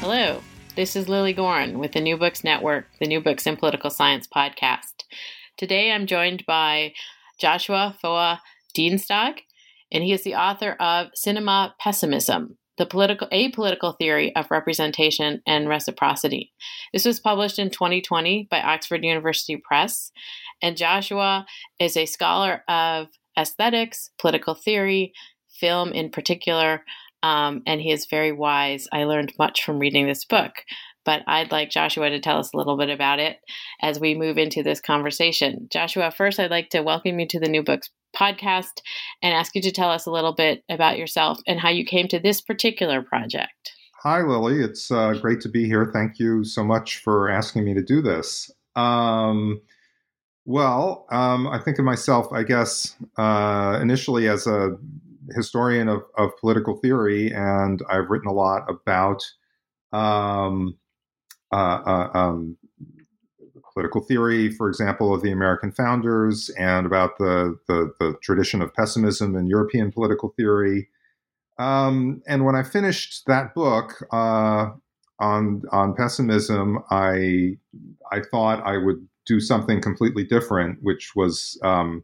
[0.00, 0.40] Hello,
[0.76, 4.26] this is Lily Goren with the New Books Network, the New Books in Political Science
[4.26, 5.04] podcast.
[5.58, 6.94] Today I'm joined by
[7.38, 8.40] Joshua Foa
[8.72, 9.42] Dienstag,
[9.92, 15.68] and he is the author of Cinema Pessimism, the political apolitical theory of representation and
[15.68, 16.54] reciprocity.
[16.94, 20.12] This was published in 2020 by Oxford University Press,
[20.62, 21.44] and Joshua
[21.78, 23.08] is a scholar of
[23.38, 25.12] aesthetics, political theory,
[25.50, 26.84] film in particular,
[27.22, 28.88] um, and he is very wise.
[28.92, 30.52] I learned much from reading this book,
[31.04, 33.38] but I'd like Joshua to tell us a little bit about it
[33.80, 35.68] as we move into this conversation.
[35.70, 38.80] Joshua, first, I'd like to welcome you to the New Books podcast
[39.22, 42.08] and ask you to tell us a little bit about yourself and how you came
[42.08, 43.72] to this particular project.
[44.02, 44.60] Hi, Lily.
[44.60, 45.90] It's uh, great to be here.
[45.92, 48.50] Thank you so much for asking me to do this.
[48.74, 49.60] Um,
[50.46, 54.76] well, um, I think of myself, I guess, uh, initially as a
[55.34, 59.22] historian of, of political theory, and I've written a lot about
[59.92, 60.76] um,
[61.52, 62.56] uh, uh, um,
[63.72, 68.74] political theory, for example, of the American founders, and about the, the, the tradition of
[68.74, 70.88] pessimism in European political theory.
[71.58, 74.70] Um, and when I finished that book uh,
[75.18, 77.58] on on pessimism, I
[78.10, 82.02] I thought I would do something completely different, which was um,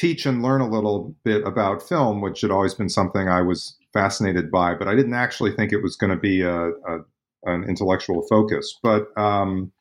[0.00, 3.76] teach and learn a little bit about film, which had always been something I was
[3.92, 6.98] fascinated by, but I didn't actually think it was going to be a, a,
[7.44, 8.78] an intellectual focus.
[8.82, 9.72] But um,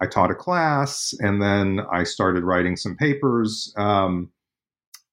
[0.00, 4.32] I taught a class, and then I started writing some papers um,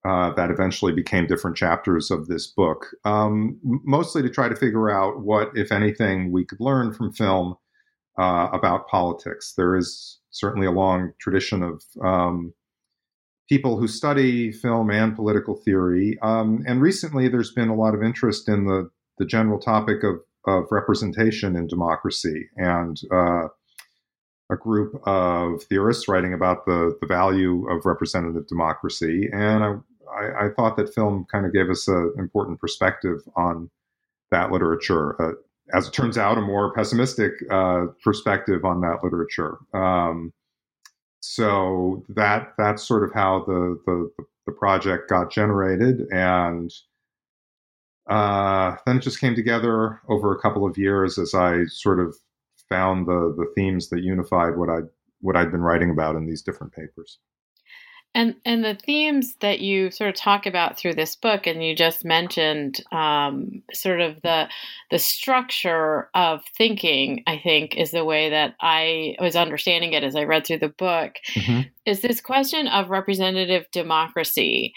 [0.03, 4.89] uh, that eventually became different chapters of this book, um, mostly to try to figure
[4.89, 7.53] out what, if anything, we could learn from film
[8.17, 9.53] uh, about politics.
[9.55, 12.53] There is certainly a long tradition of um,
[13.51, 16.17] people who study film and political theory.
[16.21, 20.21] Um, and recently, there's been a lot of interest in the, the general topic of,
[20.47, 23.49] of representation in democracy and uh,
[24.49, 29.27] a group of theorists writing about the, the value of representative democracy.
[29.33, 29.73] And I,
[30.17, 33.69] I, I thought that film kind of gave us an important perspective on
[34.31, 35.21] that literature.
[35.21, 35.33] Uh,
[35.73, 39.57] as it turns out, a more pessimistic uh, perspective on that literature.
[39.73, 40.31] Um,
[41.21, 46.71] so that that's sort of how the the, the project got generated and
[48.07, 52.15] uh, then it just came together over a couple of years as I sort of
[52.69, 54.79] found the the themes that unified what I
[55.21, 57.19] what I'd been writing about in these different papers.
[58.13, 61.73] And and the themes that you sort of talk about through this book, and you
[61.73, 64.49] just mentioned um, sort of the
[64.89, 67.23] the structure of thinking.
[67.25, 70.69] I think is the way that I was understanding it as I read through the
[70.69, 71.15] book.
[71.33, 71.61] Mm-hmm.
[71.85, 74.73] Is this question of representative democracy?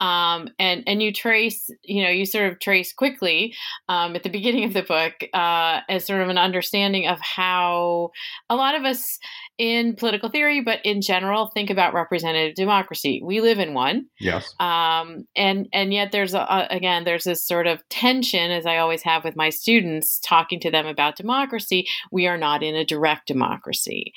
[0.00, 3.54] Um, and and you trace, you know, you sort of trace quickly
[3.88, 8.10] um, at the beginning of the book uh, as sort of an understanding of how
[8.48, 9.18] a lot of us
[9.58, 13.20] in political theory, but in general, think about representative democracy.
[13.24, 17.66] We live in one, yes, um, and and yet there's a, again there's this sort
[17.66, 21.86] of tension, as I always have with my students, talking to them about democracy.
[22.12, 24.12] We are not in a direct democracy.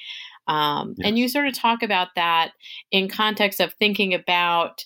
[0.48, 1.08] Um, yes.
[1.08, 2.52] And you sort of talk about that
[2.92, 4.86] in context of thinking about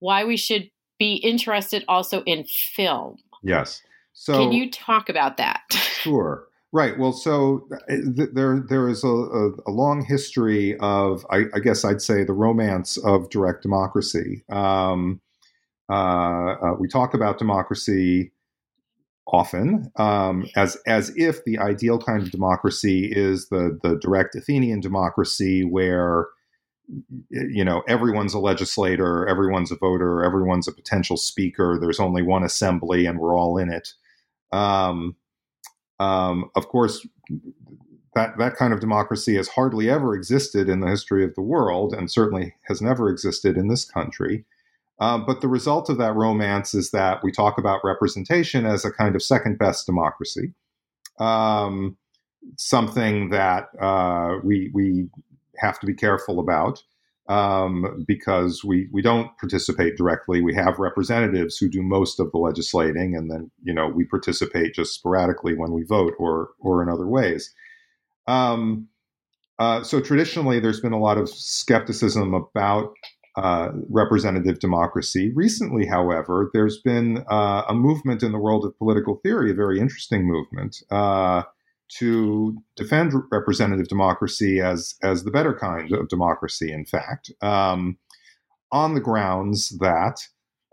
[0.00, 3.16] why we should be interested also in film.
[3.42, 3.82] Yes.
[4.12, 5.62] So can you talk about that?
[6.06, 6.46] Sure.
[6.72, 6.96] Right.
[6.96, 11.58] Well, so uh, th- there there is a, a, a long history of, I, I,
[11.58, 14.44] guess I'd say, the romance of direct democracy.
[14.48, 15.20] Um,
[15.90, 18.30] uh, uh, we talk about democracy
[19.26, 24.80] often um, as as if the ideal kind of democracy is the the direct Athenian
[24.80, 26.28] democracy, where
[27.30, 32.44] you know everyone's a legislator everyone's a voter everyone's a potential speaker there's only one
[32.44, 33.92] assembly and we're all in it.
[34.52, 35.16] Um,
[35.98, 37.06] um, of course
[38.14, 41.92] that that kind of democracy has hardly ever existed in the history of the world
[41.92, 44.44] and certainly has never existed in this country.
[44.98, 48.90] Uh, but the result of that romance is that we talk about representation as a
[48.90, 50.54] kind of second best democracy.
[51.18, 51.98] Um,
[52.56, 55.08] something that uh, we we
[55.58, 56.82] have to be careful about.
[57.28, 60.40] um, because we we don't participate directly.
[60.42, 64.74] We have representatives who do most of the legislating, and then you know we participate
[64.74, 67.52] just sporadically when we vote or or in other ways.
[68.28, 68.88] Um,
[69.58, 72.94] uh, so traditionally, there's been a lot of skepticism about
[73.36, 75.32] uh, representative democracy.
[75.34, 79.80] Recently, however, there's been uh, a movement in the world of political theory, a very
[79.80, 81.42] interesting movement, uh,
[81.98, 86.72] to defend representative democracy as as the better kind of democracy.
[86.72, 87.96] In fact, um,
[88.72, 90.20] on the grounds that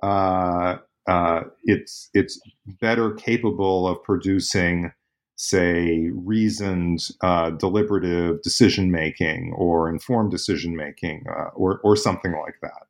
[0.02, 0.78] uh,
[1.08, 2.40] uh, it's it's
[2.82, 4.92] better capable of producing
[5.36, 12.56] say, reasoned, uh, deliberative decision making or informed decision making uh, or, or something like
[12.62, 12.84] that,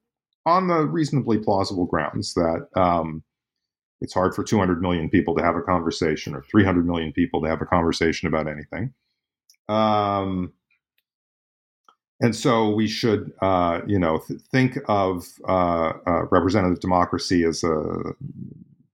[0.46, 3.24] on the reasonably plausible grounds that um,
[4.04, 7.48] it's hard for 200 million people to have a conversation or 300 million people to
[7.48, 8.94] have a conversation about anything.
[9.70, 10.52] Um,
[12.20, 17.64] and so we should, uh, you know, th- think of uh, uh, representative democracy as
[17.64, 18.14] a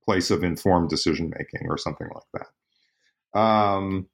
[0.05, 2.45] place of informed decision making or something like
[3.33, 3.39] that.
[3.39, 4.07] Um,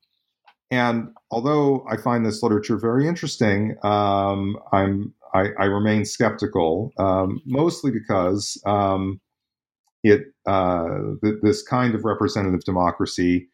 [0.71, 7.41] and although I find this literature very interesting, um, I'm I, I, remain skeptical, um,
[7.45, 9.19] mostly because um,
[10.05, 13.49] it uh, th- this kind of representative democracy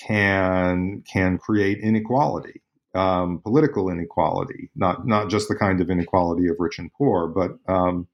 [0.00, 2.62] can can create inequality,
[2.94, 7.52] um, political inequality, not not just the kind of inequality of rich and poor, but
[7.72, 8.08] um,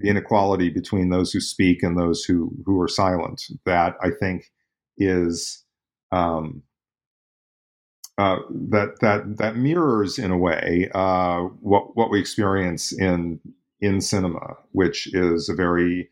[0.00, 3.42] the inequality between those who speak and those who who are silent.
[3.66, 4.46] That I think
[4.98, 5.64] is
[6.12, 6.62] um,
[8.18, 8.38] uh,
[8.70, 13.40] that that that mirrors in a way uh, what what we experience in
[13.80, 16.08] in cinema, which is a very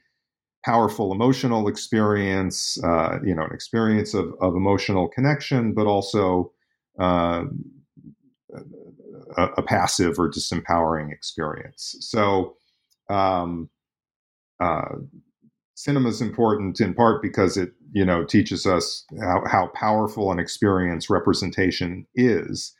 [0.64, 6.52] powerful emotional experience, uh, you know, an experience of, of emotional connection, but also
[7.00, 7.44] uh,
[9.37, 11.96] a, a, passive or disempowering experience.
[12.00, 12.56] So,
[13.11, 13.69] um,
[14.61, 14.96] uh,
[15.75, 20.38] cinema is important in part because it you know teaches us how, how powerful an
[20.38, 22.72] experience representation is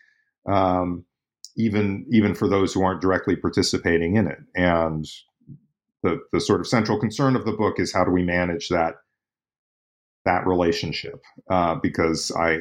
[0.47, 1.05] um,
[1.57, 5.07] even even for those who aren't directly participating in it and
[6.05, 8.95] the the sort of central concern of the book is how do we manage that
[10.25, 12.59] that relationship uh, because I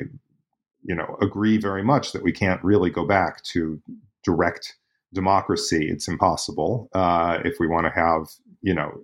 [0.83, 3.79] you know agree very much that we can't really go back to
[4.23, 4.75] direct
[5.13, 8.27] democracy it's impossible uh, if we want to have
[8.61, 9.03] you know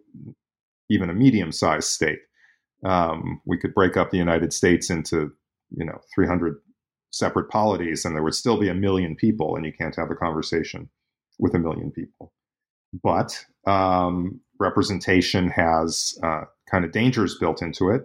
[0.90, 2.20] even a medium sized state.
[2.84, 5.32] Um, we could break up the United States into,
[5.72, 6.56] you know, 300
[7.12, 10.16] separate polities and there would still be a million people, and you can't have a
[10.16, 10.90] conversation
[11.38, 12.34] with a million people.
[13.04, 18.04] But um, representation has uh, kind of dangers built into it,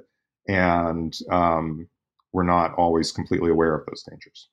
[0.48, 1.88] and um,
[2.32, 4.48] we're not always completely aware of those dangers.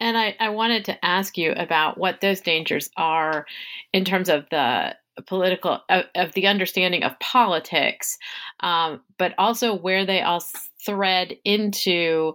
[0.00, 3.46] And I, I wanted to ask you about what those dangers are
[3.92, 4.96] in terms of the
[5.26, 8.18] political of, of the understanding of politics,
[8.60, 10.42] um, but also where they all
[10.84, 12.34] thread into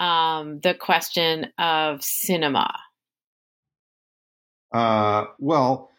[0.00, 2.74] um, the question of cinema.
[4.72, 5.90] Uh, well,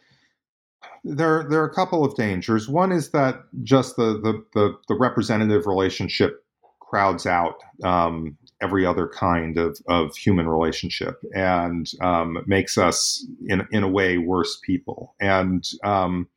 [1.16, 2.68] there there are a couple of dangers.
[2.68, 6.44] One is that just the the the, the representative relationship
[6.80, 13.68] crowds out um, every other kind of, of human relationship and um, makes us in,
[13.72, 16.28] in a way worse people and um,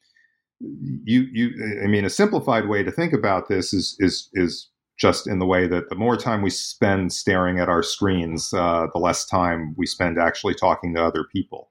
[1.04, 4.68] you you i mean a simplified way to think about this is is is
[4.98, 8.86] just in the way that the more time we spend staring at our screens uh,
[8.92, 11.70] the less time we spend actually talking to other people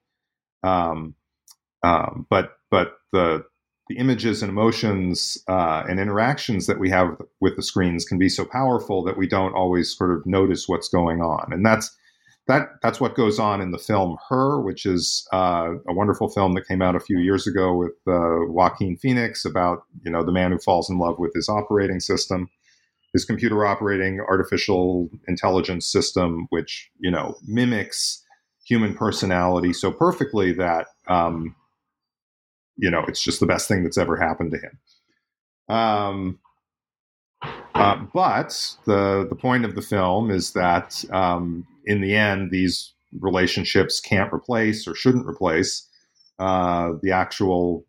[0.63, 1.13] um,
[1.84, 3.44] um, but but the
[3.90, 8.30] the images and emotions uh, and interactions that we have with the screens can be
[8.30, 11.52] so powerful that we don't always sort of notice what's going on.
[11.52, 11.96] And that's
[12.48, 16.54] that that's what goes on in the film Her, which is uh, a wonderful film
[16.54, 20.32] that came out a few years ago with uh, Joaquin Phoenix about you know the
[20.32, 22.50] man who falls in love with his operating system,
[23.14, 28.24] his computer operating artificial intelligence system, which you know mimics
[28.66, 31.56] human personality so perfectly that um,
[32.80, 35.76] you know, it's just the best thing that's ever happened to him.
[35.76, 36.40] Um,
[37.76, 42.94] uh, but the the point of the film is that um, in the end, these
[43.20, 45.88] relationships can't replace or shouldn't replace
[46.40, 47.86] uh, the actual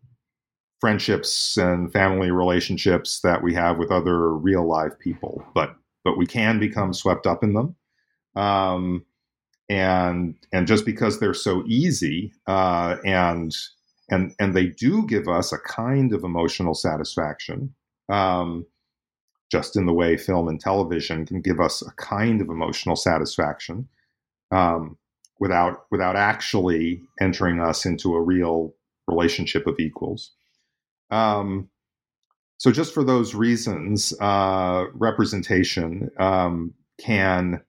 [0.79, 5.43] friendships and family relationships that we have with other real live people.
[5.53, 7.75] But but we can become swept up in them.
[8.35, 9.05] Um,
[9.69, 13.55] and and just because they're so easy uh, and
[14.11, 17.73] and and they do give us a kind of emotional satisfaction
[18.09, 18.65] um,
[19.51, 23.87] just in the way film and television can give us a kind of emotional satisfaction
[24.51, 24.97] um,
[25.39, 28.73] without without actually entering us into a real
[29.07, 30.31] relationship of equals.
[31.09, 31.69] Um,
[32.57, 37.61] so, just for those reasons, uh, representation um, can,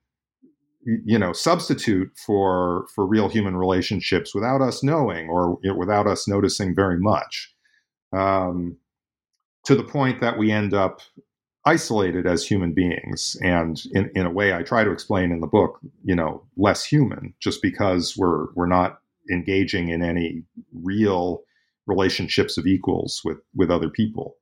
[0.84, 6.74] you know, substitute for for real human relationships without us knowing or without us noticing
[6.74, 7.54] very much,
[8.12, 8.76] um,
[9.64, 11.00] to the point that we end up
[11.64, 15.46] isolated as human beings, and in, in a way, I try to explain in the
[15.46, 18.98] book, you know, less human, just because we're we're not
[19.30, 21.42] engaging in any real
[21.86, 24.36] relationships of equals with with other people.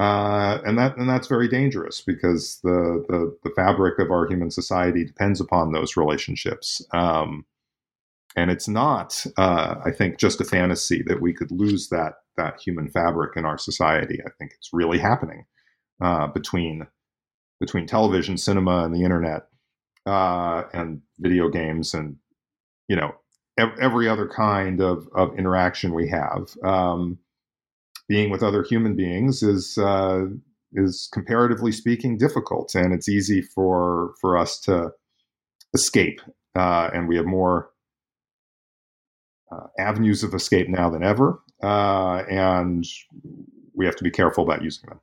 [0.00, 4.50] Uh, and that and that's very dangerous because the, the, the fabric of our human
[4.50, 6.80] society depends upon those relationships.
[6.94, 7.44] Um,
[8.34, 12.58] and it's not, uh, I think, just a fantasy that we could lose that that
[12.58, 14.20] human fabric in our society.
[14.24, 15.44] I think it's really happening
[16.00, 16.86] uh, between
[17.60, 19.48] between television, cinema, and the internet,
[20.06, 22.16] uh, and video games, and
[22.88, 23.12] you know
[23.58, 26.56] ev- every other kind of of interaction we have.
[26.64, 27.18] Um,
[28.10, 30.24] being with other human beings is uh,
[30.72, 34.90] is comparatively speaking difficult, and it's easy for for us to
[35.74, 36.20] escape,
[36.56, 37.70] uh, and we have more
[39.52, 42.84] uh, avenues of escape now than ever, uh, and
[43.74, 45.00] we have to be careful about using them.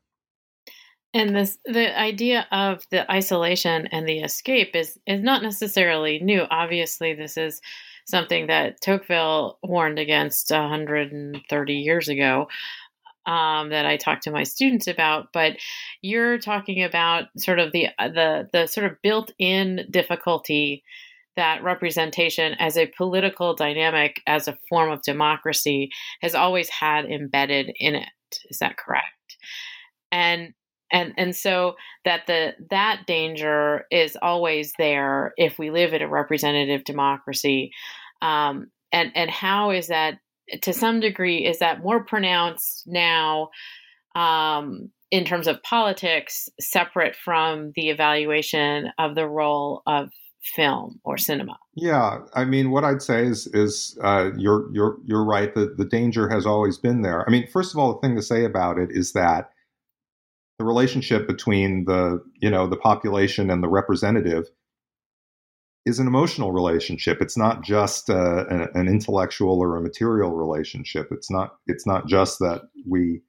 [1.14, 6.42] And this the idea of the isolation and the escape is is not necessarily new.
[6.52, 7.62] Obviously, this is
[8.06, 12.48] something that Tocqueville warned against 130 years ago
[13.28, 15.58] um, that I talk to my students about, but
[16.02, 20.84] you're talking about sort of the uh, the the sort of built-in difficulty
[21.36, 25.92] that representation as a political dynamic as a form of democracy
[26.22, 28.10] has always had embedded in it.
[28.50, 29.38] Is that correct?
[30.12, 30.54] And
[30.92, 36.08] and and so that the that danger is always there if we live in a
[36.08, 37.72] representative democracy.
[38.22, 40.20] Um, and and how is that
[40.62, 43.50] to some degree is that more pronounced now
[44.16, 50.10] um, in terms of politics separate from the evaluation of the role of
[50.56, 51.58] film or cinema?
[51.76, 55.86] Yeah i mean what i'd say is is uh, you're you're you're right the, the
[55.86, 57.28] danger has always been there.
[57.28, 59.52] I mean first of all the thing to say about it is that
[60.60, 64.50] the relationship between the you know the population and the representative
[65.88, 67.22] is an emotional relationship.
[67.22, 71.08] It's not just uh, an, an, intellectual or a material relationship.
[71.12, 71.58] It's not.
[71.66, 73.22] It's not just that we,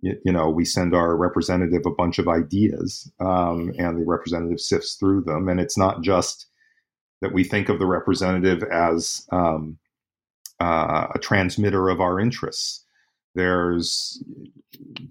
[0.00, 4.94] you, know, we send our representative a bunch of ideas, um, and the representative sifts
[4.94, 5.48] through them.
[5.48, 6.46] And it's not just
[7.20, 9.78] that we think of the representative as um,
[10.60, 12.84] uh, a transmitter of our interests.
[13.34, 14.22] There's,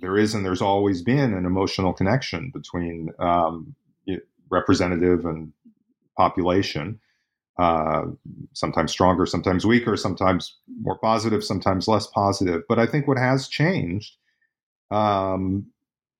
[0.02, 3.76] there is, and there's always been an emotional connection between um,
[4.50, 5.52] representative and
[6.18, 7.00] population,
[7.60, 8.04] uh,
[8.54, 12.62] sometimes stronger, sometimes weaker, sometimes more positive, sometimes less positive.
[12.68, 14.16] But I think what has changed
[14.92, 15.68] um,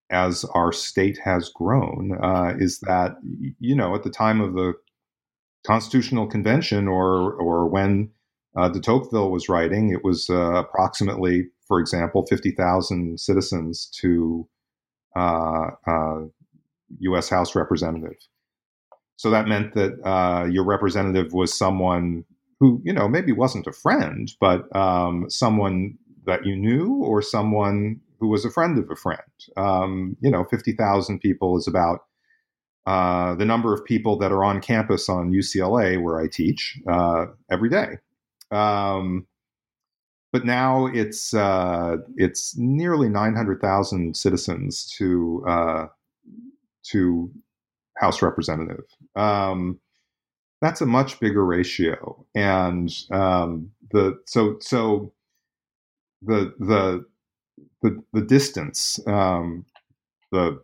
[0.10, 3.18] as our state has grown uh, is that,
[3.60, 4.74] you know, at the time of the
[5.66, 8.10] Constitutional Convention or, or when
[8.56, 14.48] uh, de Tocqueville was writing, it was uh, approximately, for example, 50,000 citizens to
[15.16, 15.22] U.S.
[15.22, 18.18] Uh, uh, House representative.
[19.18, 22.24] So that meant that uh, your representative was someone
[22.60, 28.00] who, you know, maybe wasn't a friend, but um, someone that you knew or someone
[28.20, 29.22] who was a friend of a friend.
[29.56, 32.02] Um, you know, 50,000 people is about
[32.86, 37.26] uh, the number of people that are on campus on UCLA, where I teach, uh,
[37.52, 37.98] every day.
[38.52, 39.28] Um,
[40.32, 45.88] but now it's uh, it's nearly 900,000 citizens to uh,
[46.92, 47.32] to
[48.00, 48.86] House representative.
[49.16, 49.80] Um,
[50.62, 55.12] that's a much bigger ratio, and um, the so so
[56.22, 57.06] the the
[57.82, 59.66] the the distance um,
[60.32, 60.62] the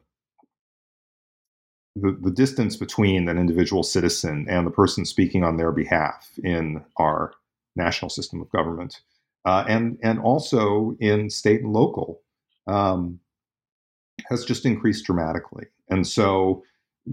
[1.95, 6.83] the, the distance between an individual citizen and the person speaking on their behalf in
[6.97, 7.33] our
[7.75, 9.01] national system of government,
[9.45, 12.21] uh, and and also in state and local,
[12.67, 13.19] um,
[14.29, 15.65] has just increased dramatically.
[15.89, 16.63] And so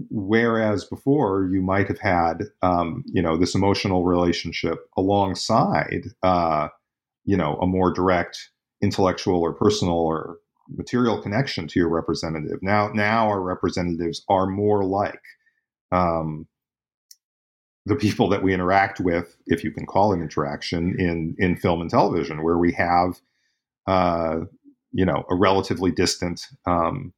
[0.09, 6.69] whereas before you might have had um, you know this emotional relationship alongside uh,
[7.25, 8.49] you know a more direct
[8.81, 10.37] intellectual or personal or
[10.69, 12.59] material connection to your representative.
[12.61, 15.21] Now now our representatives are more like
[15.91, 16.47] um,
[17.85, 21.81] the people that we interact with if you can call it interaction in in film
[21.81, 23.19] and television where we have
[23.87, 24.39] uh,
[24.93, 27.13] you know a relatively distant um,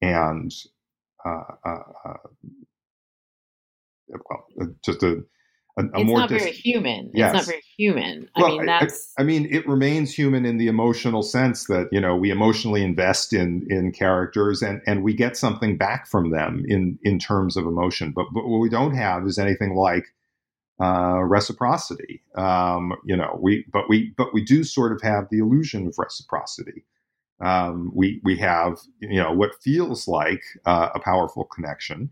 [0.00, 0.52] and
[1.26, 2.16] Uh, uh, uh,
[4.30, 5.24] well, just a,
[5.78, 7.10] a, a it's more not dis- very human.
[7.12, 7.30] Yes.
[7.30, 8.28] It's not very human.
[8.36, 12.16] I mean, that's I, mean, it remains human in the emotional sense that you know
[12.16, 16.98] we emotionally invest in in characters and and we get something back from them in
[17.02, 18.12] in terms of emotion.
[18.14, 20.06] But but what we don't have is anything like
[20.80, 22.22] uh, reciprocity.
[22.36, 25.94] Um, you know, we but we but we do sort of have the illusion of
[25.98, 26.84] reciprocity.
[27.40, 32.10] Um, we we have you know what feels like uh, a powerful connection.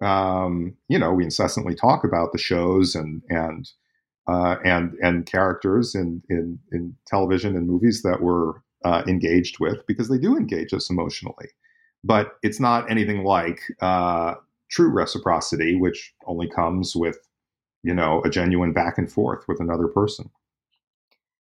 [0.00, 3.70] Um, you know, we incessantly talk about the shows and and
[4.28, 9.86] uh, and and characters in, in in television and movies that we're uh, engaged with
[9.86, 11.48] because they do engage us emotionally.
[12.04, 14.34] But it's not anything like uh,
[14.70, 17.18] true reciprocity, which only comes with
[17.82, 20.30] you know a genuine back and forth with another person.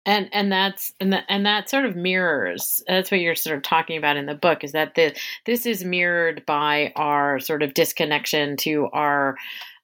[0.04, 3.62] And and that's and that and that sort of mirrors that's what you're sort of
[3.62, 5.16] talking about in the book is that the
[5.46, 9.36] this is mirrored by our sort of disconnection to our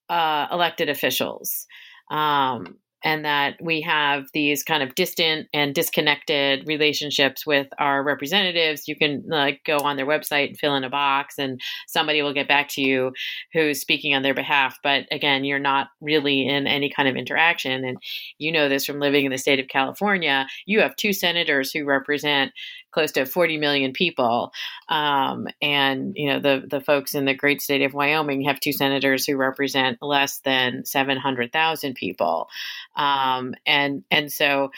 [0.08, 1.66] uh, elected officials.
[2.10, 8.88] Um, and that we have these kind of distant and disconnected relationships with our representatives.
[8.88, 12.34] You can like go on their website and fill in a box, and somebody will
[12.34, 13.12] get back to you
[13.52, 14.78] who's speaking on their behalf.
[14.82, 17.84] But again, you're not really in any kind of interaction.
[17.84, 17.98] And
[18.38, 20.46] you know this from living in the state of California.
[20.66, 22.52] You have two senators who represent
[22.90, 24.52] close to 40 million people.
[24.88, 28.72] Um, and, you know, the, the folks in the great state of Wyoming have two
[28.72, 32.48] senators who represent less than 700,000 people.
[32.96, 34.70] Um, and, and so,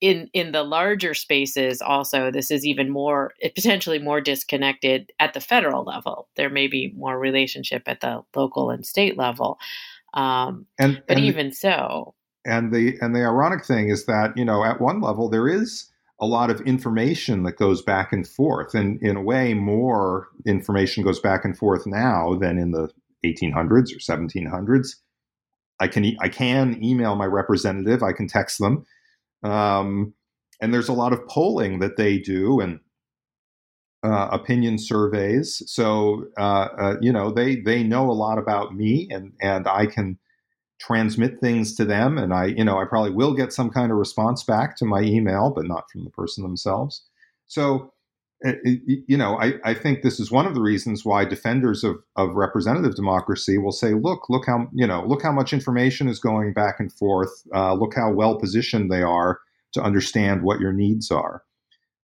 [0.00, 5.40] in in the larger spaces also this is even more potentially more disconnected at the
[5.40, 9.58] federal level there may be more relationship at the local and state level
[10.12, 14.44] um, And but and, even so and the and the ironic thing is that you
[14.44, 18.74] know at one level there is a lot of information that goes back and forth,
[18.74, 22.90] and in a way, more information goes back and forth now than in the
[23.24, 24.96] 1800s or 1700s.
[25.78, 28.84] I can e- I can email my representative, I can text them,
[29.42, 30.14] um,
[30.60, 32.80] and there's a lot of polling that they do and
[34.02, 35.62] uh, opinion surveys.
[35.66, 39.86] So uh, uh, you know they they know a lot about me, and and I
[39.86, 40.18] can
[40.78, 42.18] transmit things to them.
[42.18, 45.00] And i you know i probably will get some kind of response back to my
[45.00, 47.02] email but not from the person themselves.
[47.46, 47.92] So
[48.44, 52.34] you know I, I think this is one of the reasons why defenders of, of
[52.34, 56.52] representative democracy will say look look how you know look how much information is going
[56.52, 57.42] back and forth.
[57.54, 59.40] Uh, look how well positioned they are
[59.72, 61.42] to understand what your needs are.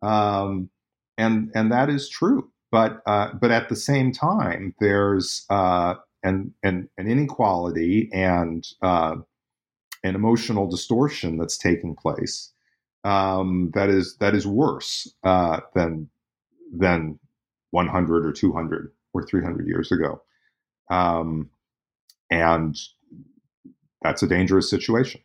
[0.02, 0.70] Um,
[1.18, 2.50] and and that is true.
[2.72, 5.96] But uh, but at the same time there's uh,
[6.28, 9.16] and and an inequality and uh,
[10.04, 12.52] an emotional distortion that's taking place
[13.04, 16.10] um, that is that is worse uh, than
[16.74, 17.18] than
[17.72, 20.22] 100 or 200 or 300 years ago,
[20.90, 21.50] um,
[22.30, 22.78] and
[24.02, 25.22] that's a dangerous situation.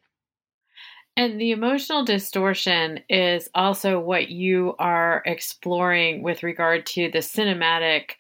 [1.17, 8.13] And the emotional distortion is also what you are exploring with regard to the cinematic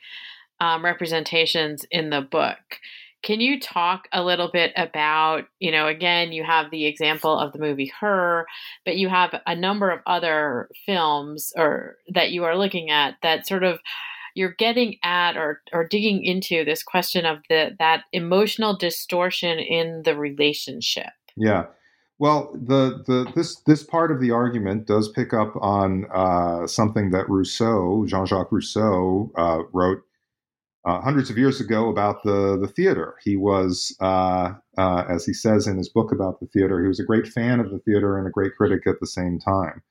[0.62, 2.79] um, representations in the book.
[3.22, 7.53] Can you talk a little bit about, you know, again, you have the example of
[7.53, 8.46] the movie Her,
[8.85, 13.46] but you have a number of other films or that you are looking at that
[13.46, 13.81] sort of
[14.35, 20.03] you're getting at or or digging into this question of the that emotional distortion in
[20.05, 21.12] the relationship.
[21.37, 21.66] Yeah.
[22.18, 27.11] Well, the, the this this part of the argument does pick up on uh, something
[27.11, 30.03] that Rousseau, Jean-Jacques Rousseau, uh, wrote
[30.85, 33.14] uh, hundreds of years ago about the the theater.
[33.23, 37.01] He was, uh, uh, as he says in his book about the theater, he was
[37.01, 39.83] a great fan of the theater and a great critic at the same time.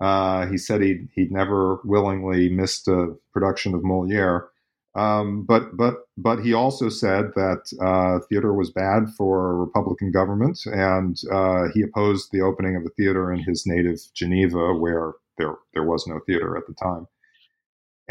[0.00, 4.48] Uh, he said he'd he'd never willingly missed a production of Moliere,
[4.94, 10.12] um, but but but he also said that uh, theater was bad for a Republican
[10.12, 15.12] government, and uh, he opposed the opening of a theater in his native Geneva, where
[15.38, 17.06] there there was no theater at the time.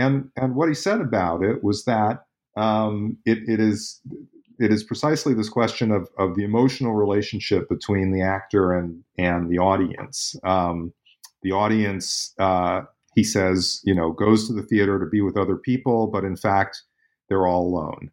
[0.01, 2.25] And and what he said about it was that
[2.57, 4.01] um, it, it is
[4.59, 9.49] it is precisely this question of, of the emotional relationship between the actor and and
[9.49, 10.35] the audience.
[10.43, 10.93] Um,
[11.43, 12.81] the audience, uh,
[13.15, 16.35] he says, you know, goes to the theater to be with other people, but in
[16.35, 16.83] fact,
[17.29, 18.11] they're all alone.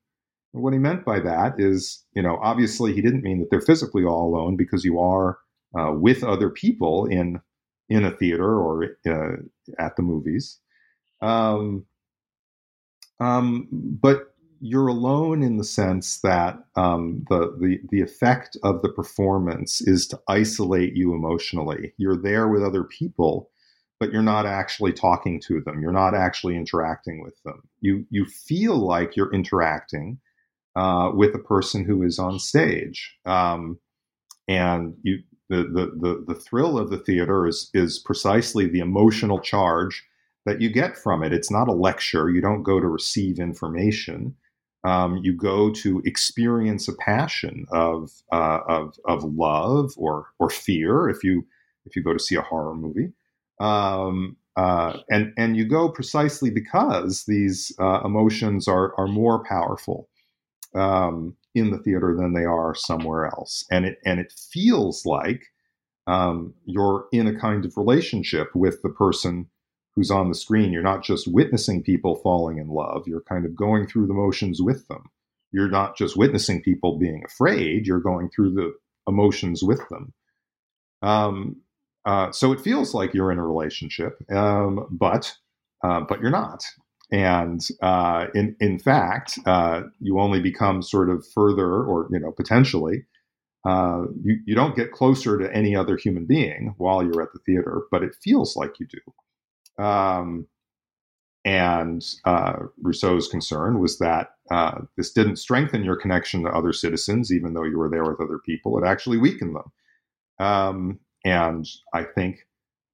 [0.54, 3.60] And what he meant by that is, you know, obviously he didn't mean that they're
[3.60, 5.38] physically all alone because you are
[5.78, 7.40] uh, with other people in
[7.90, 9.36] in a theater or uh,
[9.78, 10.58] at the movies.
[11.20, 11.86] Um,
[13.20, 18.88] um, but you're alone in the sense that um, the, the the effect of the
[18.88, 21.92] performance is to isolate you emotionally.
[21.96, 23.50] You're there with other people,
[24.00, 25.80] but you're not actually talking to them.
[25.80, 27.62] You're not actually interacting with them.
[27.80, 30.18] You you feel like you're interacting
[30.74, 33.16] uh, with a person who is on stage.
[33.26, 33.78] Um,
[34.48, 39.40] and you the, the the the thrill of the theater is is precisely the emotional
[39.40, 40.04] charge
[40.46, 41.32] that you get from it.
[41.32, 42.30] It's not a lecture.
[42.30, 44.34] You don't go to receive information.
[44.84, 51.08] Um, you go to experience a passion of uh, of of love or or fear.
[51.08, 51.46] If you
[51.84, 53.12] if you go to see a horror movie,
[53.60, 60.08] um, uh, and and you go precisely because these uh, emotions are are more powerful
[60.74, 65.42] um, in the theater than they are somewhere else, and it and it feels like
[66.06, 69.48] um, you're in a kind of relationship with the person
[69.98, 70.72] who's on the screen.
[70.72, 73.08] You're not just witnessing people falling in love.
[73.08, 75.10] You're kind of going through the motions with them.
[75.50, 77.84] You're not just witnessing people being afraid.
[77.84, 78.74] You're going through the
[79.08, 80.12] emotions with them.
[81.02, 81.62] Um,
[82.04, 85.34] uh, so it feels like you're in a relationship, um, but
[85.82, 86.64] uh, but you're not.
[87.10, 92.30] And uh, in in fact, uh, you only become sort of further, or you know,
[92.30, 93.04] potentially,
[93.66, 97.40] uh, you you don't get closer to any other human being while you're at the
[97.44, 99.00] theater, but it feels like you do.
[99.78, 100.46] Um,
[101.44, 107.32] and uh, Rousseau's concern was that uh, this didn't strengthen your connection to other citizens,
[107.32, 108.78] even though you were there with other people.
[108.78, 110.46] It actually weakened them.
[110.46, 112.46] Um, and I think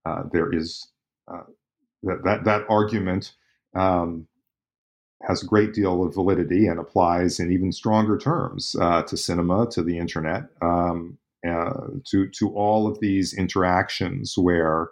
[0.05, 0.87] uh, there is
[1.27, 1.44] uh,
[2.03, 3.33] that, that, that argument
[3.75, 4.27] um,
[5.27, 9.66] has a great deal of validity and applies in even stronger terms uh, to cinema,
[9.70, 11.18] to the internet, um,
[11.49, 14.90] uh, to to all of these interactions where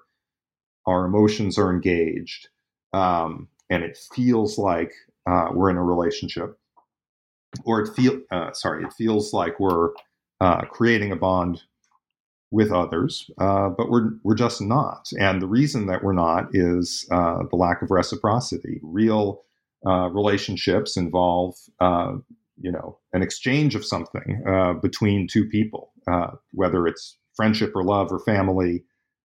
[0.87, 2.49] our emotions are engaged,
[2.92, 4.92] um, and it feels like
[5.27, 6.59] uh, we're in a relationship,
[7.64, 9.90] or it feel uh, sorry, it feels like we're
[10.40, 11.62] uh, creating a bond
[12.51, 15.09] with others, uh, but we're we're just not.
[15.18, 18.81] And the reason that we're not is uh, the lack of reciprocity.
[18.83, 19.42] Real
[19.87, 21.55] uh, relationships involve,
[22.61, 24.42] you know, an exchange of something
[24.83, 25.92] between two people,
[26.53, 28.85] whether it's friendship or love or family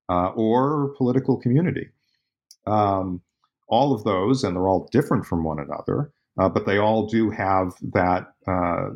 [0.10, 1.90] or political community.
[2.66, 3.22] Um,
[3.70, 7.74] all of those, and they're all different from one another, but they all do have
[7.82, 8.90] that uh,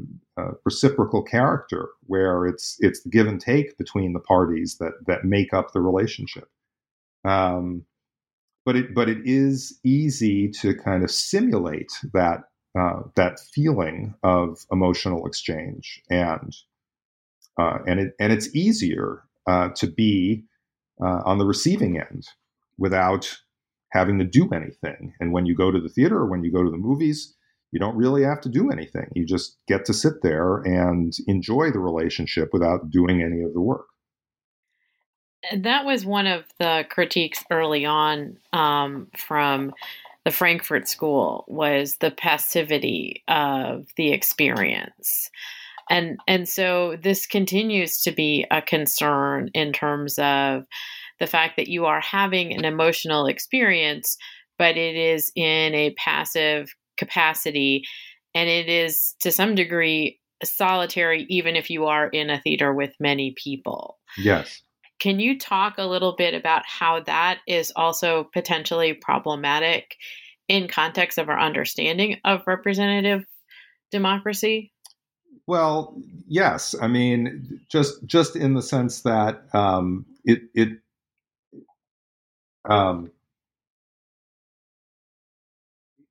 [0.65, 5.53] reciprocal character where it's it's the give and take between the parties that that make
[5.53, 6.49] up the relationship.
[7.25, 7.85] Um,
[8.65, 12.43] but it but it is easy to kind of simulate that
[12.77, 16.55] uh, that feeling of emotional exchange and
[17.57, 20.43] uh, and it and it's easier uh, to be
[21.01, 22.27] uh, on the receiving end
[22.77, 23.39] without
[23.91, 25.13] having to do anything.
[25.19, 27.35] And when you go to the theater or when you go to the movies,
[27.71, 29.09] you don't really have to do anything.
[29.15, 33.61] You just get to sit there and enjoy the relationship without doing any of the
[33.61, 33.87] work.
[35.55, 39.73] That was one of the critiques early on um, from
[40.23, 45.31] the Frankfurt School was the passivity of the experience.
[45.91, 50.63] And and so this continues to be a concern in terms of
[51.19, 54.17] the fact that you are having an emotional experience,
[54.57, 57.83] but it is in a passive capacity.
[58.33, 62.93] And it is to some degree solitary, even if you are in a theater with
[62.97, 63.99] many people.
[64.17, 64.61] Yes.
[64.99, 69.95] Can you talk a little bit about how that is also potentially problematic
[70.47, 73.25] in context of our understanding of representative
[73.91, 74.71] democracy?
[75.47, 75.95] Well,
[76.27, 76.75] yes.
[76.81, 80.79] I mean, just just in the sense that um, it it
[82.65, 83.11] um,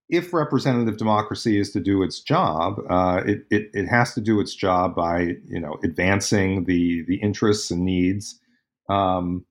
[0.08, 4.40] if representative democracy is to do its job, uh, it, it, it, has to do
[4.40, 8.40] its job by you know advancing the the interests and needs
[8.88, 9.44] um,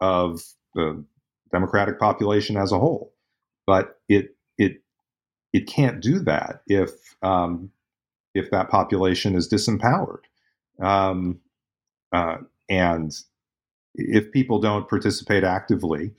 [0.00, 0.42] of
[0.74, 1.04] the
[1.52, 3.12] democratic population as a whole.
[3.66, 4.82] But it it
[5.52, 6.90] it can't do that if
[7.22, 7.70] um,
[8.34, 10.22] if that population is disempowered,
[10.82, 11.40] um,
[12.12, 12.36] uh,
[12.68, 13.12] and
[13.94, 16.12] if people don't participate actively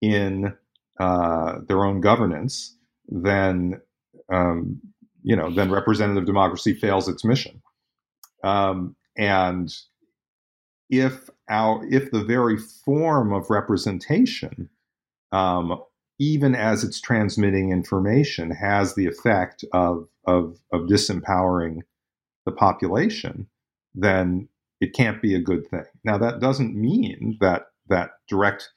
[0.00, 0.54] in
[0.98, 2.78] uh, their own governance
[3.08, 3.80] then
[4.30, 4.80] um,
[5.22, 7.62] you know then representative democracy fails its mission.
[8.44, 9.74] Um, and
[10.90, 14.68] if our if the very form of representation,
[15.32, 15.82] um,
[16.18, 21.78] even as it's transmitting information, has the effect of of of disempowering
[22.44, 23.48] the population,
[23.94, 24.48] then
[24.80, 25.86] it can't be a good thing.
[26.04, 28.70] Now that doesn't mean that that direct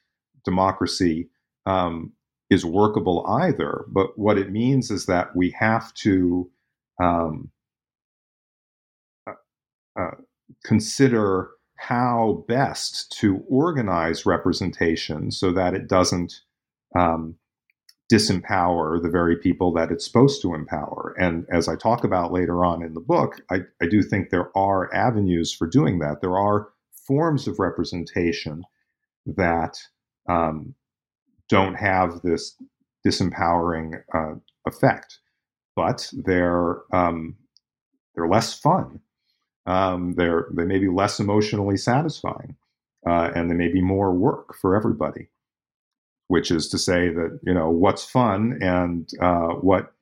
[0.46, 1.30] democracy
[1.66, 2.14] um,
[2.50, 3.86] is workable either.
[3.88, 6.50] But what it means is that we have to
[7.02, 7.52] um,
[9.28, 9.34] uh,
[10.00, 10.12] uh,
[10.64, 16.42] consider how best to organize representation so that it doesn't
[16.96, 17.36] um,
[18.12, 21.16] disempower the very people that it's supposed to empower.
[21.18, 24.56] And as I talk about later on in the book, I, I do think there
[24.58, 26.22] are avenues for doing that.
[26.22, 26.70] There are
[27.08, 28.64] forms of representation
[29.26, 29.78] that
[30.28, 30.76] um,
[31.48, 32.58] don't have this
[33.06, 34.36] disempowering uh,
[34.68, 35.20] effect,
[35.76, 37.38] but they're um,
[38.16, 39.00] they're less fun.
[39.66, 42.56] Um, they're they may be less emotionally satisfying,
[43.08, 45.30] uh, and they may be more work for everybody.
[46.32, 49.94] Which is to say that you know what's fun and uh, what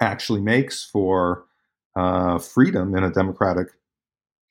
[0.00, 1.44] actually makes for
[1.96, 3.66] uh, freedom in a democratic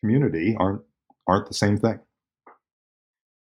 [0.02, 0.82] community aren't
[1.26, 2.02] aren't the same thing.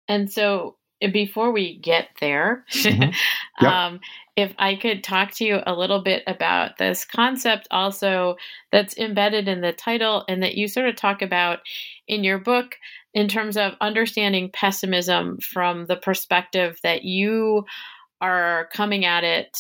[0.09, 3.11] And so before we get there, mm-hmm.
[3.63, 3.73] yep.
[3.73, 4.01] um,
[4.37, 8.37] if I could talk to you a little bit about this concept also
[8.71, 11.61] that's embedded in the title and that you sort of talk about
[12.07, 12.77] in your book
[13.17, 17.65] in terms of understanding pessimism from the perspective that you
[18.21, 19.57] are coming at it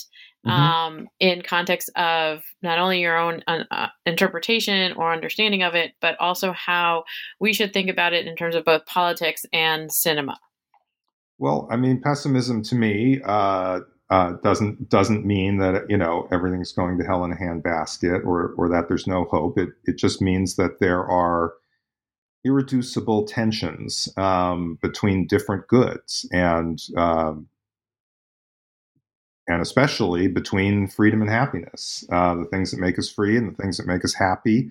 [0.46, 0.50] mm-hmm.
[0.50, 5.92] um, in context of not only your own uh, uh, interpretation or understanding of it,
[6.02, 7.04] but also how
[7.40, 10.38] we should think about it in terms of both politics and cinema.
[11.38, 16.72] Well, I mean, pessimism to me uh, uh, doesn't doesn't mean that you know everything's
[16.72, 19.58] going to hell in a handbasket or or that there's no hope.
[19.58, 21.54] It it just means that there are
[22.46, 27.48] irreducible tensions um, between different goods and um,
[29.48, 32.04] and especially between freedom and happiness.
[32.10, 34.70] Uh, the things that make us free and the things that make us happy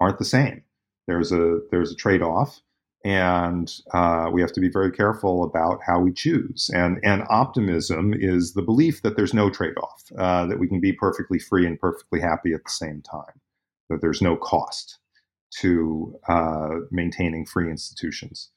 [0.00, 0.62] aren't the same.
[1.06, 2.60] There's a there's a trade off,
[3.04, 6.70] and uh, we have to be very careful about how we choose.
[6.74, 10.80] And and optimism is the belief that there's no trade off, uh, that we can
[10.80, 13.40] be perfectly free and perfectly happy at the same time,
[13.90, 14.98] that there's no cost
[15.60, 18.50] to uh, maintaining free institutions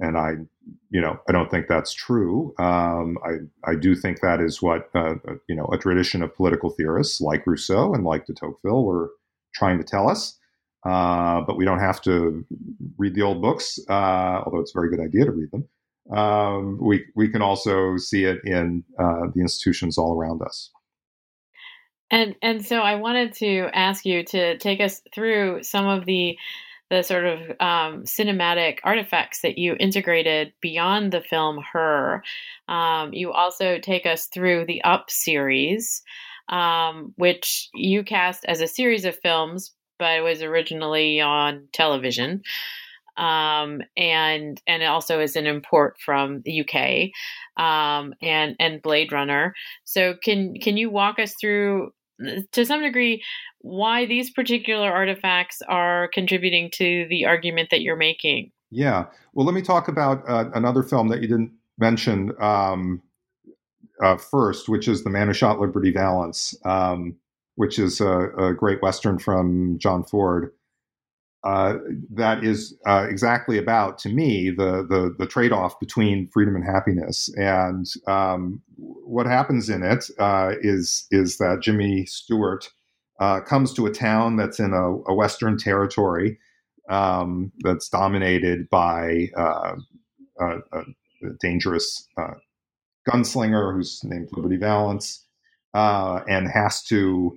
[0.00, 0.32] and I,
[0.90, 2.54] you know, I don't think that's true.
[2.58, 6.34] Um, I I do think that is what uh, uh, you know a tradition of
[6.34, 9.10] political theorists like Rousseau and like de Tocqueville were
[9.54, 10.38] trying to tell us.
[10.86, 12.44] Uh, but we don't have to
[12.96, 15.68] read the old books, uh, although it's a very good idea to read them.
[16.16, 20.70] Um, we we can also see it in uh, the institutions all around us.
[22.10, 26.38] And and so I wanted to ask you to take us through some of the
[26.90, 32.22] the sort of um, cinematic artifacts that you integrated beyond the film Her.
[32.66, 36.02] Um, you also take us through the Up series,
[36.48, 42.42] um, which you cast as a series of films, but it was originally on television.
[43.18, 47.10] Um, and and it also is an import from the UK,
[47.62, 49.54] um, and and Blade Runner.
[49.84, 51.92] So can can you walk us through
[52.52, 53.22] to some degree
[53.60, 58.50] why these particular artifacts are contributing to the argument that you're making.
[58.70, 59.06] Yeah.
[59.32, 63.02] Well, let me talk about uh, another film that you didn't mention um,
[64.02, 67.16] uh, first, which is The Man Who Shot Liberty Valance, um,
[67.56, 70.52] which is a, a, great Western from John Ford.
[71.44, 71.74] Uh,
[72.10, 76.64] that is uh, exactly about, to me, the the, the trade off between freedom and
[76.64, 77.32] happiness.
[77.36, 82.68] And um, what happens in it uh, is is that Jimmy Stewart
[83.20, 86.38] uh, comes to a town that's in a, a Western territory
[86.88, 89.76] um, that's dominated by uh,
[90.40, 90.82] a, a,
[91.40, 92.08] dangerous
[93.08, 95.26] gunslinger who's named Liberty Valance
[95.74, 97.36] and has to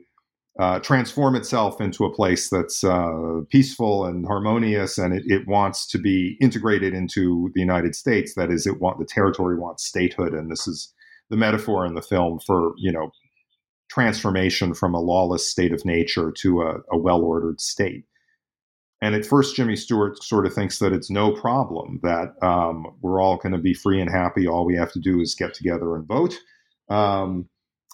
[0.62, 5.88] uh, transform itself into a place that's uh, peaceful and harmonious, and it, it, wants
[5.88, 8.36] to be integrated into the United States.
[8.36, 10.94] That is, it want the territory wants statehood, and this is
[11.32, 13.12] the metaphor in the film for you know
[13.90, 18.06] transformation from a lawless state of nature to a, a well ordered state.
[19.02, 23.20] And at first, Jimmy Stewart sort of thinks that it's no problem, that um, we're
[23.20, 24.48] all going to be free and happy.
[24.48, 26.36] All we have to do is get together and vote,
[26.88, 27.50] um,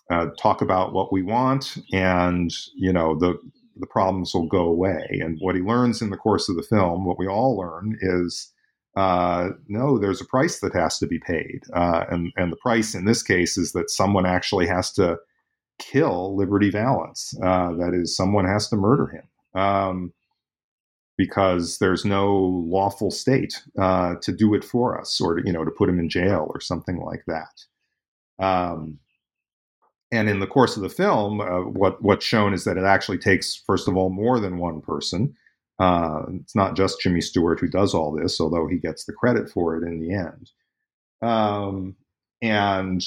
[0.09, 3.37] uh, talk about what we want, and, you know, the,
[3.79, 5.05] the problems will go away.
[5.21, 8.51] And what he learns in the course of the film, what we all learn, is
[8.95, 11.61] uh, no, there's a price that has to be paid.
[11.73, 15.17] Uh, and, and the price in this case is that someone actually has to
[15.77, 17.35] kill Liberty Valance.
[17.43, 20.13] Uh, that is, someone has to murder him um,
[21.17, 25.63] because there's no lawful state uh, to do it for us, or to, you know,
[25.63, 28.43] to put him in jail or something like that.
[28.43, 28.97] Um,
[30.11, 33.17] and in the course of the film, uh, what what's shown is that it actually
[33.17, 35.35] takes, first of all, more than one person.
[35.79, 39.49] Uh, it's not just Jimmy Stewart who does all this, although he gets the credit
[39.49, 40.51] for it in the end.
[41.21, 41.95] Um,
[42.41, 43.03] and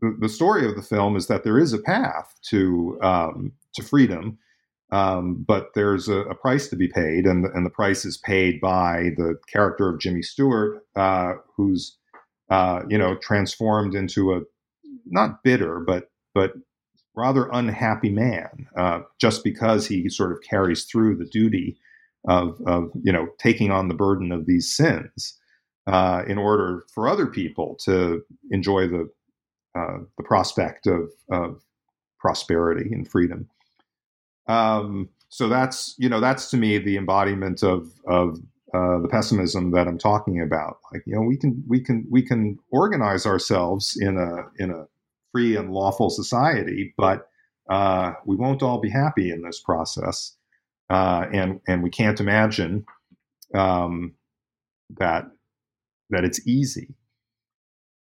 [0.00, 4.38] the, story of the film is that there is a path to um, to freedom,
[4.92, 8.60] um, but there's a, a, price to be paid, and and the price is paid
[8.60, 11.96] by the character of Jimmy Stewart, uh, who's
[12.50, 14.42] uh, you know transformed into a
[15.10, 16.52] not bitter but but
[17.18, 21.76] rather unhappy man, uh, just because he sort of carries through the duty
[22.26, 25.36] of, of you know taking on the burden of these sins
[25.88, 29.10] uh, in order for other people to enjoy the
[29.74, 31.60] uh, the prospect of, of
[32.18, 33.48] prosperity and freedom.
[34.46, 38.38] Um, so that's you know that's to me the embodiment of of
[38.74, 40.78] uh, the pessimism that I'm talking about.
[40.92, 44.86] Like you know we can we can we can organize ourselves in a in a
[45.38, 47.28] free and lawful society, but
[47.70, 50.36] uh, we won't all be happy in this process,
[50.90, 52.84] uh, and and we can't imagine
[53.54, 54.14] um,
[54.98, 55.26] that
[56.10, 56.88] that it's easy.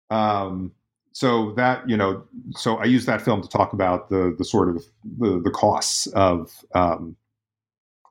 [0.10, 0.74] Um,
[1.14, 4.76] so that you know, so I use that film to talk about the the sort
[4.76, 4.84] of
[5.18, 7.16] the, the costs of um,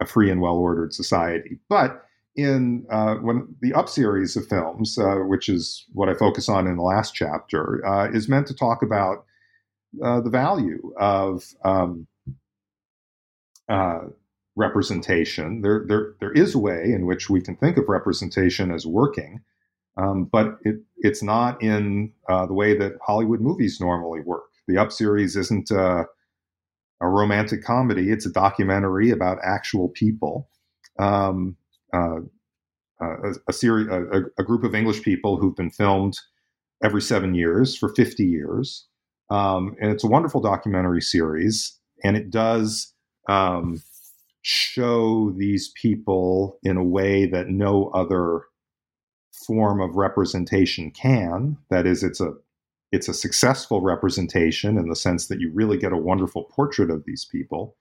[0.01, 1.59] a free and well ordered society.
[1.69, 2.03] But
[2.37, 6.67] in uh, when the Up series of films, uh, which is what I focus on
[6.67, 9.25] in the last chapter, uh, is meant to talk about
[10.03, 12.07] uh, the value of um,
[13.69, 14.01] uh,
[14.57, 15.63] representation.
[15.63, 19.41] There, there, there is a way in which we can think of representation as working.
[19.97, 24.45] Um, but it, it's not in uh, the way that Hollywood movies normally work.
[24.67, 26.07] The Up series isn't a,
[27.01, 30.49] a romantic comedy; it's a documentary about actual people.
[30.99, 31.57] Um,
[31.93, 32.21] uh,
[33.01, 36.19] a, a series, a, a, group of English people who've been filmed
[36.83, 38.87] every seven years for 50 years,
[39.31, 41.79] um, and it's a wonderful documentary series.
[42.05, 42.93] And it does
[43.29, 43.83] um,
[44.43, 48.43] show these people in a way that no other
[49.47, 51.57] form of representation can.
[51.71, 52.33] That is, it's a
[52.93, 57.05] it's a successful representation in the sense that you really get a wonderful portrait of
[57.07, 57.75] these people,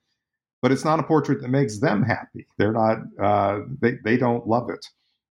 [0.62, 2.46] but it's not a portrait that makes them happy.
[2.58, 4.86] They're not uh, they they don't love it,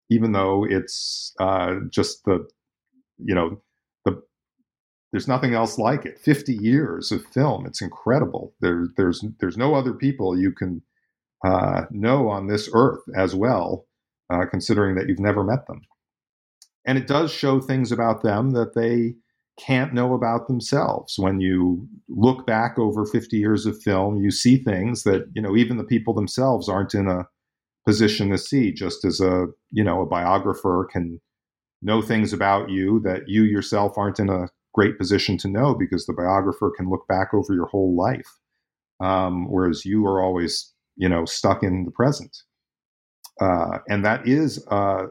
[0.10, 2.48] even though it's uh, just the
[3.20, 3.62] you know
[4.06, 4.22] the
[5.12, 6.20] there's nothing else like it.
[6.20, 8.54] Fifty years of film, it's incredible.
[8.62, 10.84] There there's there's no other people you can
[11.46, 13.88] uh, know on this earth as well,
[14.30, 15.82] uh, considering that you've never met them
[16.86, 19.16] and it does show things about them that they
[19.60, 21.16] can't know about themselves.
[21.18, 25.56] When you look back over 50 years of film, you see things that, you know,
[25.56, 27.28] even the people themselves aren't in a
[27.86, 31.20] position to see, just as a, you know, a biographer can
[31.82, 36.06] know things about you that you yourself aren't in a great position to know because
[36.06, 38.38] the biographer can look back over your whole life.
[39.00, 42.38] Um, whereas you are always, you know, stuck in the present.
[43.40, 45.08] Uh, and that is uh,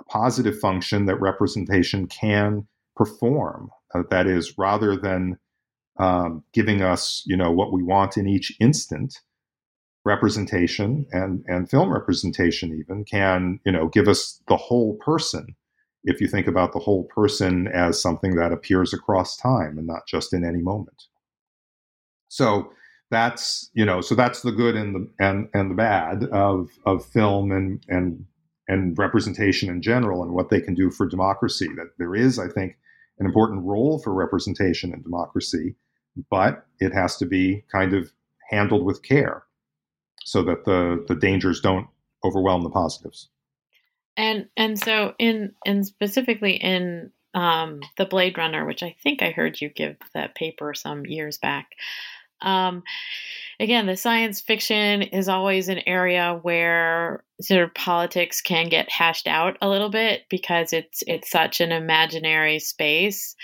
[0.00, 3.70] a positive function that representation can perform.
[3.94, 5.38] Uh, that is, rather than
[5.98, 9.20] um, giving us, you know, what we want in each instant,
[10.04, 15.56] representation and and film representation even can, you know, give us the whole person.
[16.04, 20.06] If you think about the whole person as something that appears across time and not
[20.06, 21.02] just in any moment.
[22.28, 22.70] So
[23.10, 27.04] that's you know so that's the good and the and and the bad of of
[27.04, 28.24] film and and
[28.68, 31.68] and representation in general and what they can do for democracy.
[31.76, 32.76] That there is, I think,
[33.18, 35.74] an important role for representation in democracy,
[36.30, 38.12] but it has to be kind of
[38.50, 39.44] handled with care
[40.24, 41.86] so that the, the dangers don't
[42.24, 43.28] overwhelm the positives.
[44.16, 49.30] And and so in and specifically in um, the Blade Runner, which I think I
[49.30, 51.68] heard you give that paper some years back.
[52.40, 52.82] Um,
[53.58, 59.26] again, the science fiction is always an area where sort of politics can get hashed
[59.26, 63.34] out a little bit because it's it's such an imaginary space.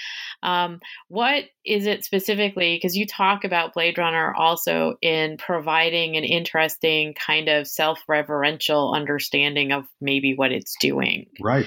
[0.42, 2.77] Um, what is it specifically?
[2.77, 9.72] Because you talk about Blade Runner also in providing an interesting kind of self-referential understanding
[9.72, 11.27] of maybe what it's doing.
[11.40, 11.66] Right.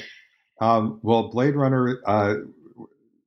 [0.62, 1.99] Um, well, Blade Runner.
[2.05, 2.36] Uh,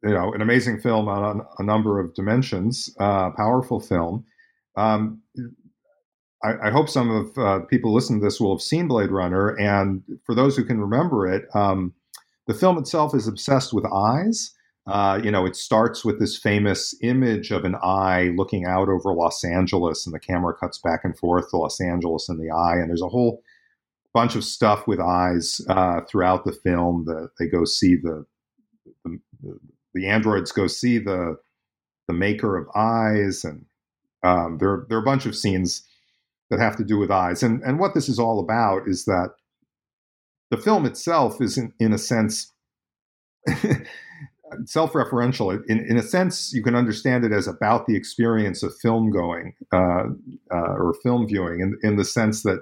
[0.05, 4.25] you know, an amazing film on a number of dimensions, uh, powerful film.
[4.77, 5.23] Um,
[6.43, 9.57] I, I, hope some of uh, people listening to this will have seen Blade Runner,
[9.59, 11.93] and for those who can remember it, um,
[12.47, 14.55] the film itself is obsessed with eyes.
[14.87, 19.13] Uh, you know, it starts with this famous image of an eye looking out over
[19.13, 22.77] Los Angeles, and the camera cuts back and forth to Los Angeles and the eye,
[22.77, 23.43] and there's a whole
[24.15, 27.05] bunch of stuff with eyes uh, throughout the film.
[27.05, 28.25] That they go see the,
[29.05, 29.19] the,
[29.93, 31.37] the androids go see the
[32.07, 33.67] the maker of eyes, and
[34.23, 35.83] um, there there are a bunch of scenes
[36.51, 37.43] that have to do with eyes.
[37.43, 39.31] And and what this is all about is that
[40.51, 42.53] the film itself is in, in a sense
[44.65, 45.63] self-referential.
[45.69, 49.55] In in a sense, you can understand it as about the experience of film going
[49.73, 50.05] uh,
[50.51, 52.61] uh, or film viewing, in in the sense that.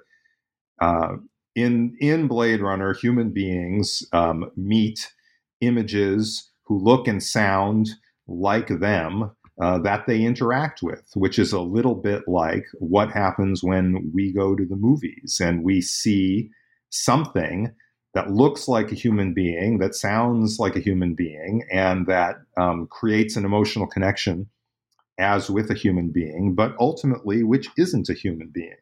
[0.81, 1.17] Uh,
[1.55, 5.11] in in Blade Runner, human beings um, meet
[5.63, 7.89] images who look and sound
[8.29, 9.31] like them
[9.61, 14.33] uh, that they interact with, which is a little bit like what happens when we
[14.33, 16.51] go to the movies and we see
[16.91, 17.73] something
[18.15, 22.87] that looks like a human being, that sounds like a human being, and that um,
[22.87, 24.49] creates an emotional connection
[25.19, 28.77] as with a human being, but ultimately which isn't a human being.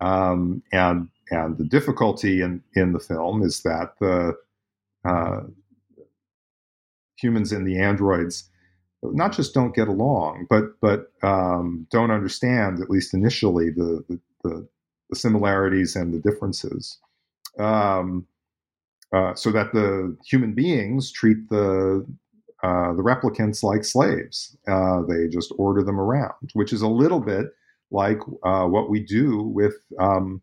[0.00, 4.34] Um, and and the difficulty in in the film is that the
[5.04, 5.42] uh,
[7.16, 8.48] humans and the androids
[9.02, 14.20] not just don't get along, but but um, don't understand at least initially the the,
[14.44, 14.68] the,
[15.14, 16.98] similarities and the differences.
[17.58, 18.26] Um,
[19.12, 22.06] uh, so that the human beings treat the
[22.62, 24.56] uh, the replicants like slaves.
[24.68, 27.46] Uh, they just order them around, which is a little bit
[27.90, 30.40] like uh, what we do with um,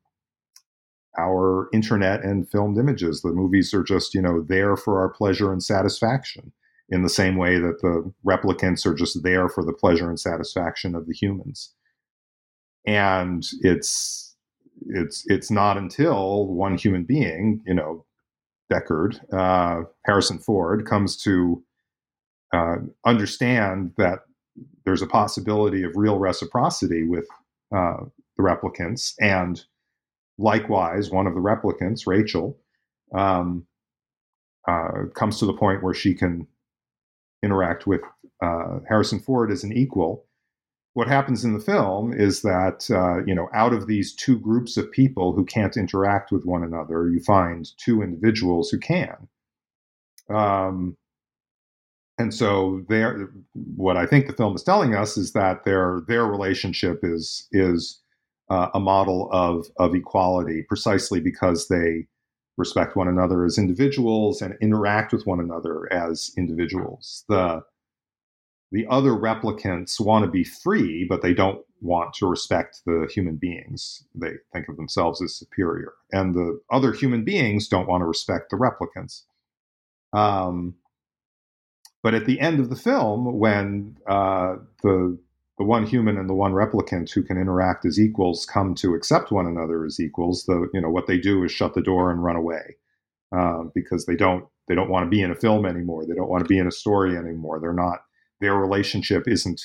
[1.18, 3.22] our internet and filmed images.
[3.22, 6.52] The movies are just you know there for our pleasure and satisfaction,
[6.92, 10.96] in the same way that the replicants are just there for the pleasure and satisfaction
[10.96, 11.74] of the humans.
[12.86, 14.36] And it's
[14.88, 18.06] it's it's not until one human being, you know,
[18.72, 21.64] Deckard, uh, Harrison Ford, comes to
[22.54, 24.20] uh, understand that
[24.86, 27.28] there's a possibility of real reciprocity with
[27.76, 28.06] uh,
[28.38, 29.14] the replicants.
[29.20, 29.64] And
[30.38, 32.58] likewise, one of the replicants, Rachael,
[33.16, 33.66] um,
[34.68, 36.48] uh, comes to the point where she can
[37.44, 38.02] interact with
[38.42, 40.26] uh, Harrison Ford as an equal.
[40.94, 44.78] What happens in the film is that uh, you know out of these two groups
[44.78, 49.28] of people who can't interact with one another you find two individuals who can.
[50.30, 50.98] Um,
[52.20, 56.26] and so there what i think the film is telling us is that their their
[56.26, 58.02] relationship is is
[58.50, 62.06] uh, a model of of equality precisely because they
[62.60, 67.64] respect one another as individuals and interact with one another as individuals the
[68.72, 73.36] the other replicants want to be free, but they don't want to respect the human
[73.36, 74.04] beings.
[74.14, 75.94] They think of themselves as superior.
[76.12, 79.24] And the other human beings don't want to respect the replicants.
[80.14, 80.76] Um,
[82.04, 85.18] but at the end of the film, when uh, the
[85.60, 89.30] the one human and the one replicant who can interact as equals come to accept
[89.30, 92.24] one another as equals, the you know what they do is shut the door and
[92.24, 92.78] run away
[93.36, 96.06] uh, because they don't they don't want to be in a film anymore.
[96.06, 97.60] They don't want to be in a story anymore.
[97.60, 98.00] They're not
[98.40, 99.62] their relationship isn't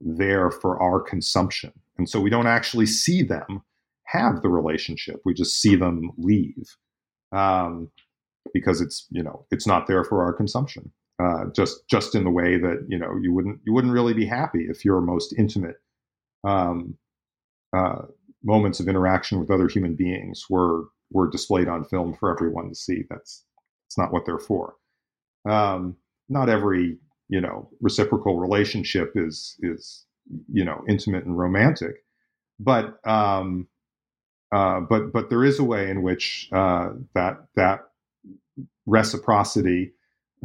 [0.00, 1.72] there for our consumption.
[1.98, 3.62] And so we don't actually see them
[4.04, 5.20] have the relationship.
[5.24, 6.76] We just see them leave
[7.32, 7.90] um,
[8.52, 10.92] because it's you know it's not there for our consumption.
[11.22, 14.26] Uh, just just in the way that you know you wouldn't you wouldn't really be
[14.26, 15.76] happy if your most intimate
[16.44, 16.96] um,
[17.76, 18.02] uh,
[18.44, 22.74] moments of interaction with other human beings were were displayed on film for everyone to
[22.74, 23.04] see.
[23.10, 23.44] That's
[23.86, 24.74] it's not what they're for.
[25.48, 25.96] Um,
[26.28, 26.98] not every
[27.28, 30.06] you know reciprocal relationship is is
[30.52, 31.96] you know intimate and romantic
[32.60, 33.68] but um
[34.52, 37.80] uh, but but there is a way in which uh, that that
[38.86, 39.92] reciprocity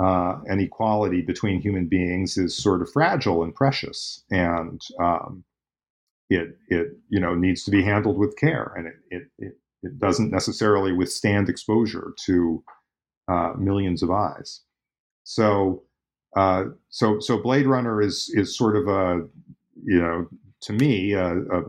[0.02, 5.43] uh, and equality between human beings is sort of fragile and precious, and um,
[6.30, 10.00] it it you know needs to be handled with care, and it it it, it
[10.00, 12.64] doesn't necessarily withstand exposure to
[13.28, 14.62] uh, millions of eyes.
[15.24, 15.84] So
[16.36, 19.28] uh, so so Blade Runner is is sort of a
[19.84, 20.28] you know
[20.62, 21.62] to me a, a,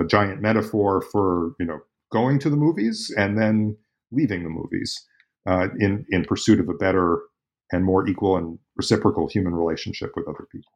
[0.00, 1.80] a, giant metaphor for you know
[2.10, 3.76] going to the movies and then
[4.10, 5.06] leaving the movies
[5.46, 7.20] uh, in in pursuit of a better
[7.72, 10.72] and more equal and reciprocal human relationship with other people.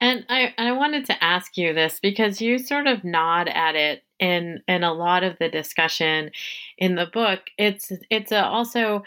[0.00, 4.02] And I, I wanted to ask you this because you sort of nod at it
[4.18, 6.30] in in a lot of the discussion
[6.78, 7.40] in the book.
[7.58, 9.02] It's it's a, also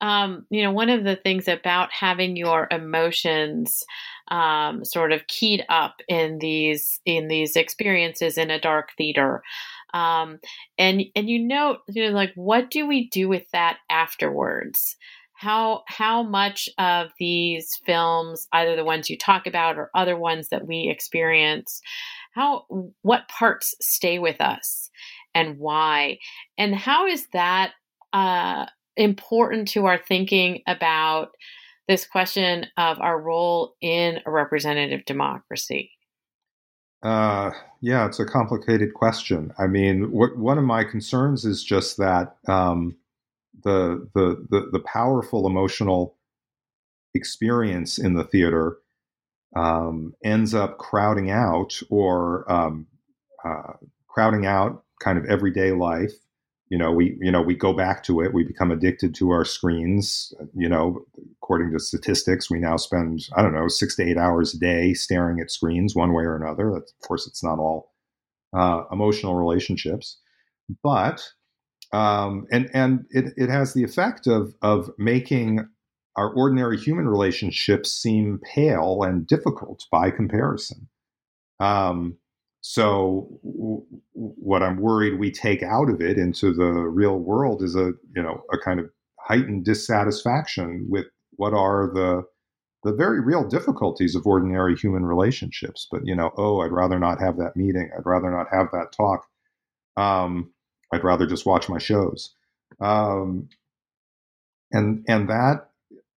[0.00, 3.84] um, you know, one of the things about having your emotions
[4.30, 9.42] um, sort of keyed up in these in these experiences in a dark theater,
[9.94, 10.38] um,
[10.78, 14.96] and and you know, you know, like what do we do with that afterwards?
[15.38, 20.48] How how much of these films, either the ones you talk about or other ones
[20.48, 21.80] that we experience,
[22.32, 22.64] how
[23.02, 24.90] what parts stay with us
[25.36, 26.18] and why,
[26.58, 27.72] and how is that
[28.12, 28.66] uh,
[28.96, 31.28] important to our thinking about
[31.86, 35.92] this question of our role in a representative democracy?
[37.02, 39.52] Uh, yeah, it's a complicated question.
[39.56, 42.96] I mean, what, one of my concerns is just that um,
[43.64, 46.16] the, the, the the powerful emotional
[47.14, 48.78] experience in the theater
[49.56, 52.86] um, ends up crowding out or um,
[53.44, 53.74] uh,
[54.08, 56.12] crowding out kind of everyday life.
[56.70, 58.34] You know we you know we go back to it.
[58.34, 60.34] We become addicted to our screens.
[60.54, 61.00] You know
[61.42, 64.92] according to statistics we now spend i don't know six to eight hours a day
[64.92, 66.76] staring at screens one way or another.
[66.76, 67.92] Of course it's not all
[68.52, 70.18] uh, emotional relationships.
[70.82, 71.26] But
[71.92, 75.66] um, and and it, it has the effect of of making
[76.16, 80.88] our ordinary human relationships seem pale and difficult by comparison
[81.60, 82.16] um,
[82.60, 83.84] so w-
[84.14, 88.22] what I'm worried we take out of it into the real world is a you
[88.22, 92.24] know a kind of heightened dissatisfaction with what are the
[92.84, 95.86] the very real difficulties of ordinary human relationships.
[95.90, 97.90] But you know, oh, I'd rather not have that meeting.
[97.96, 99.26] I'd rather not have that talk.
[99.96, 100.52] Um,
[100.92, 102.34] I'd rather just watch my shows.
[102.80, 103.48] Um,
[104.72, 105.68] and and that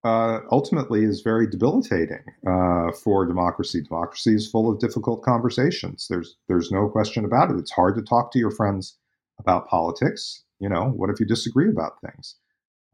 [0.04, 3.82] uh, ultimately is very debilitating uh, for democracy.
[3.82, 6.06] Democracy is full of difficult conversations.
[6.08, 7.56] There's there's no question about it.
[7.58, 8.96] It's hard to talk to your friends
[9.38, 10.44] about politics.
[10.58, 12.36] You know, what if you disagree about things?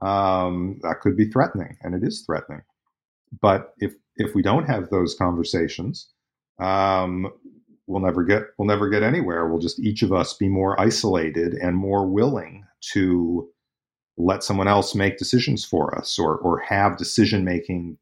[0.00, 2.62] Um, that could be threatening, and it is threatening.
[3.40, 6.08] But if if we don't have those conversations,
[6.58, 7.32] um,
[7.88, 9.48] we'll never get we'll never get anywhere.
[9.48, 13.48] We'll just each of us be more isolated and more willing to
[14.16, 17.98] let someone else make decisions for us or or have decision making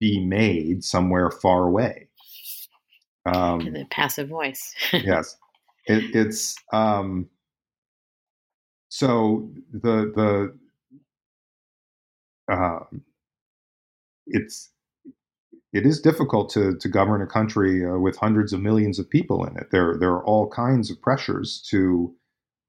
[0.00, 2.08] be made somewhere far away.
[3.26, 4.74] Um, the passive voice.
[4.92, 5.36] yes,
[5.86, 7.28] it, it's um,
[8.88, 10.52] so the
[12.48, 12.84] the uh,
[14.26, 14.70] it's
[15.72, 19.44] it is difficult to to govern a country uh, with hundreds of millions of people
[19.44, 19.70] in it.
[19.70, 22.14] There there are all kinds of pressures to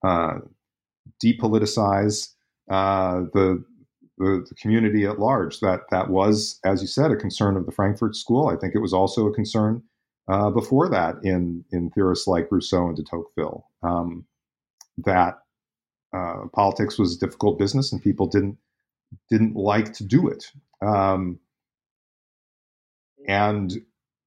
[0.04, 0.40] uh,
[1.24, 2.30] depoliticize
[2.70, 3.64] uh, the,
[4.18, 5.60] the, the community at large.
[5.60, 8.48] That that was, as you said, a concern of the Frankfurt School.
[8.48, 9.84] I think it was also a concern
[10.28, 13.66] uh, before that in in theorists like Rousseau and de Tocqueville.
[13.84, 14.26] Um,
[14.98, 15.40] that
[16.14, 18.58] uh, politics was a difficult business and people didn't
[19.30, 20.46] didn't like to do it.
[20.82, 21.40] Um,
[23.28, 23.74] and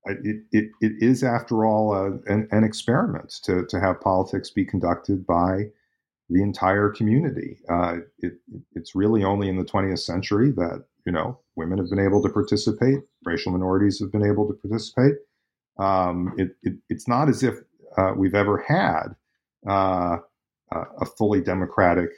[0.07, 4.65] it, it, it is, after all, uh, an, an, experiment to, to have politics be
[4.65, 5.65] conducted by
[6.29, 7.59] the entire community.
[7.71, 8.35] Uh, it,
[8.75, 12.29] it's really only in the 20th century that you know women have been able to
[12.29, 15.15] participate, racial minorities have been able to participate.
[15.79, 17.55] Um, it, it, it's not as if
[17.97, 19.15] uh, we've ever had
[19.69, 20.19] uh,
[20.73, 22.11] a fully democratic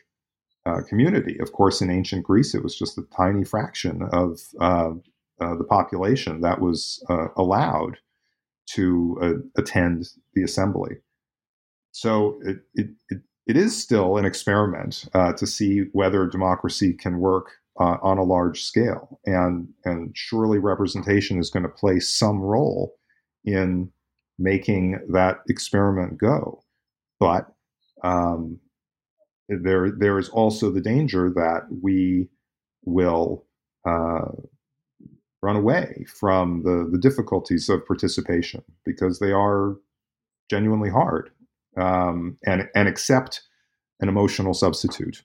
[0.65, 1.39] uh, community.
[1.39, 4.41] Of course, in ancient Greece, it was just a tiny fraction of
[5.41, 7.05] uh, uh, the population that was
[7.37, 7.99] allowed
[8.67, 10.97] to attend the assembly.
[11.93, 17.21] So it, it, it it is still an experiment uh, to see whether democracy can
[17.21, 22.41] work uh, on a large scale, and and surely representation is going to play some
[22.41, 22.95] role
[23.45, 23.91] in
[24.39, 26.65] making that experiment go.
[27.21, 27.47] But
[28.03, 28.59] um,
[29.49, 32.29] there there is also the danger that we
[32.85, 33.47] will
[33.89, 34.33] uh,
[35.43, 39.77] run away from the the difficulties of participation because they are
[40.51, 41.31] genuinely hard
[41.77, 43.43] um, and and accept
[44.01, 45.23] an emotional substitute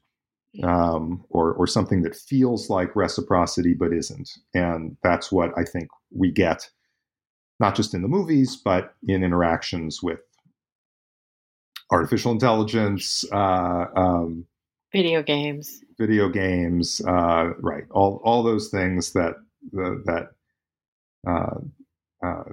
[0.64, 4.30] um, or or something that feels like reciprocity but isn't.
[4.54, 6.70] And that's what I think we get,
[7.60, 10.20] not just in the movies, but in interactions with
[11.92, 14.46] artificial intelligence, uh, um,
[14.92, 17.86] video games, video games, uh, right?
[17.92, 19.36] All all those things that
[19.72, 20.30] that
[21.28, 22.44] uh, uh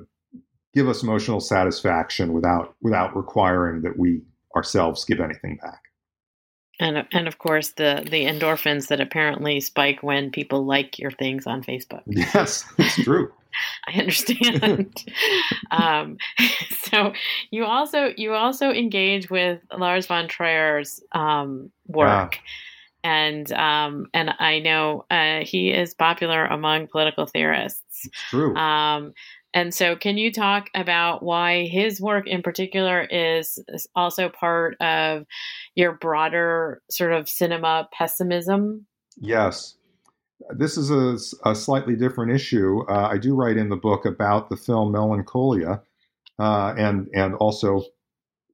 [0.75, 4.23] give us emotional satisfaction without without requiring that we
[4.55, 5.83] ourselves give anything back.
[6.81, 11.47] And and of course the the endorphins that apparently spike when people like your things
[11.47, 12.03] on Facebook.
[12.07, 13.33] Yes, it's true.
[13.89, 15.05] I understand.
[15.71, 16.19] um,
[16.85, 17.13] so
[17.51, 22.39] you also you also engage with Lars von Trier's um, work.
[23.05, 28.07] And um, and I know uh, he is popular among political theorists.
[28.07, 28.57] It's true.
[28.57, 29.13] Um,
[29.55, 33.59] and so, can you talk about why his work in particular is,
[33.97, 35.25] also part of
[35.75, 38.87] your broader sort of cinema pessimism?
[39.17, 39.77] Yes.
[40.51, 42.85] This is a, a slightly different issue.
[42.89, 45.83] Uh, I do write in the book about the film Melancholia
[46.39, 47.83] uh, and, and also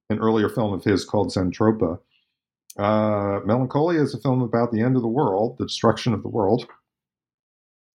[0.09, 1.99] an earlier film of his called Zentropa.
[2.77, 6.29] Uh, Melancholia is a film about the end of the world, the destruction of the
[6.29, 6.67] world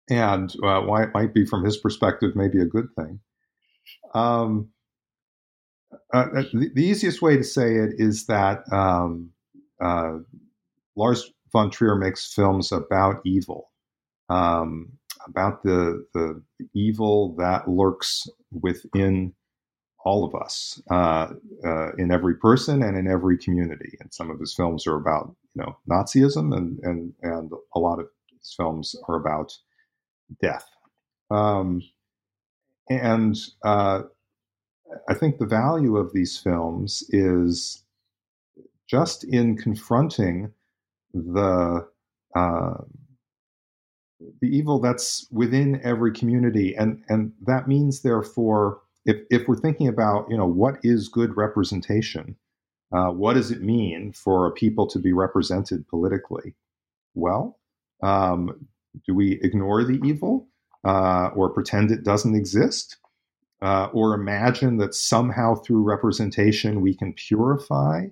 [0.10, 3.20] and uh, why it might be from his perspective maybe a good thing.
[4.14, 4.70] Um,
[6.14, 9.32] uh, uh, the, the, easiest way to say it is that um,
[9.82, 10.20] uh,
[10.96, 13.72] Lars von Trier makes films about evil,
[14.30, 14.92] um,
[15.28, 16.42] about the, the
[16.74, 19.34] evil that lurks within
[20.06, 21.28] all of us uh,
[21.66, 23.98] uh, in every person and in every community.
[24.00, 28.00] And some of his films are about you know Nazism, and and and a lot
[28.00, 28.08] of
[28.40, 29.58] his films are about
[30.42, 30.70] death.
[31.32, 31.82] Um,
[32.90, 34.04] and uh,
[35.10, 37.84] I think the value of these films is
[38.88, 40.52] just in confronting
[41.14, 41.88] the
[42.36, 42.74] uh,
[44.42, 49.88] the evil that's within every community, and and that means therefore, if if we're thinking
[49.88, 52.36] about you know what is good representation,
[52.92, 56.56] uh, what does it mean for a people to be represented politically?
[57.14, 57.60] Well,
[58.04, 58.68] um,
[59.06, 60.48] do we ignore the evil
[60.84, 62.98] uh, or pretend it doesn't exist?
[63.62, 68.06] Uh, or imagine that somehow through representation we can purify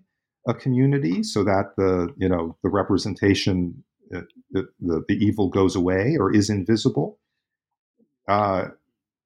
[0.47, 3.83] a community so that the you know the representation
[4.15, 4.21] uh,
[4.51, 7.19] the, the, the evil goes away or is invisible.
[8.27, 8.67] Uh,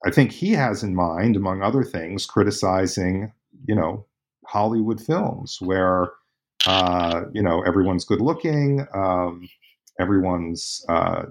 [0.06, 3.32] I think he has in mind, among other things, criticizing
[3.66, 4.06] you know
[4.46, 6.12] Hollywood films where
[6.66, 9.48] uh, you know everyone's good looking, um,
[10.00, 11.24] everyone's uh,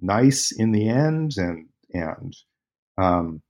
[0.00, 2.36] nice in the end, and and
[2.96, 3.42] um,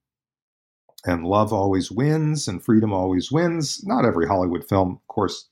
[1.07, 3.85] and love always wins and freedom always wins.
[3.85, 5.49] Not every Hollywood film, of course,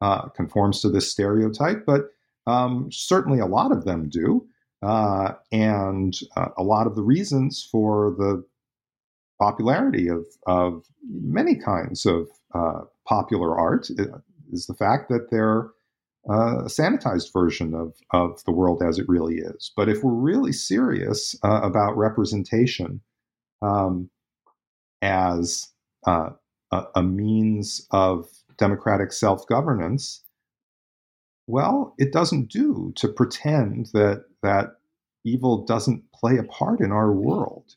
[0.00, 2.10] uh, conforms to this stereotype, but
[2.46, 4.46] um, certainly a lot of them do.
[4.82, 8.44] Uh, and uh, a lot of the reasons for the
[9.38, 14.18] popularity of, of many kinds of uh, popular art uh,
[14.52, 15.70] is the fact that they're
[16.28, 19.70] uh, a sanitized version of, of the world as it really is.
[19.76, 23.00] But if we're really serious uh, about representation
[23.62, 24.10] um,
[25.02, 25.68] as
[26.06, 26.30] uh,
[26.72, 28.28] a, a, means of
[28.58, 30.24] democratic self governance,
[31.46, 34.78] well, it doesn't do to pretend that that
[35.24, 37.76] evil doesn't play a part in our world.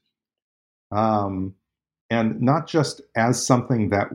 [0.92, 1.56] Um,
[2.10, 4.08] and not just as something that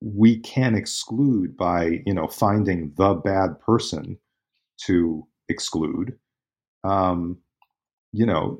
[0.00, 4.18] we can exclude by you know finding the bad person
[4.86, 6.18] to exclude.
[6.84, 7.38] Um,
[8.12, 8.58] you know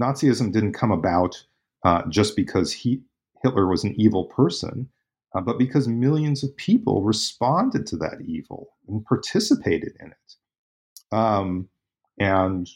[0.00, 1.44] nazism didn't come about
[1.84, 3.02] uh, just because he
[3.42, 4.88] hitler was an evil person
[5.36, 11.14] uh, but because millions of people responded to that evil and participated in it.
[11.14, 11.68] Um,
[12.18, 12.68] and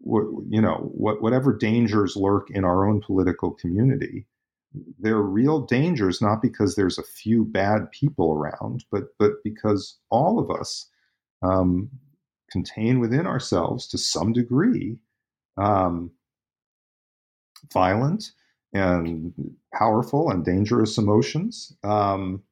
[0.00, 4.26] you know what, whatever dangers lurk in our own political community
[4.98, 10.38] they're real dangers not because there's a few bad people around, but but because all
[10.38, 10.88] of us
[11.42, 11.90] um,
[12.50, 14.98] contain within ourselves to some degree
[15.56, 16.10] um,
[17.72, 18.32] violent
[18.72, 19.32] and
[19.72, 22.42] powerful and dangerous emotions, um,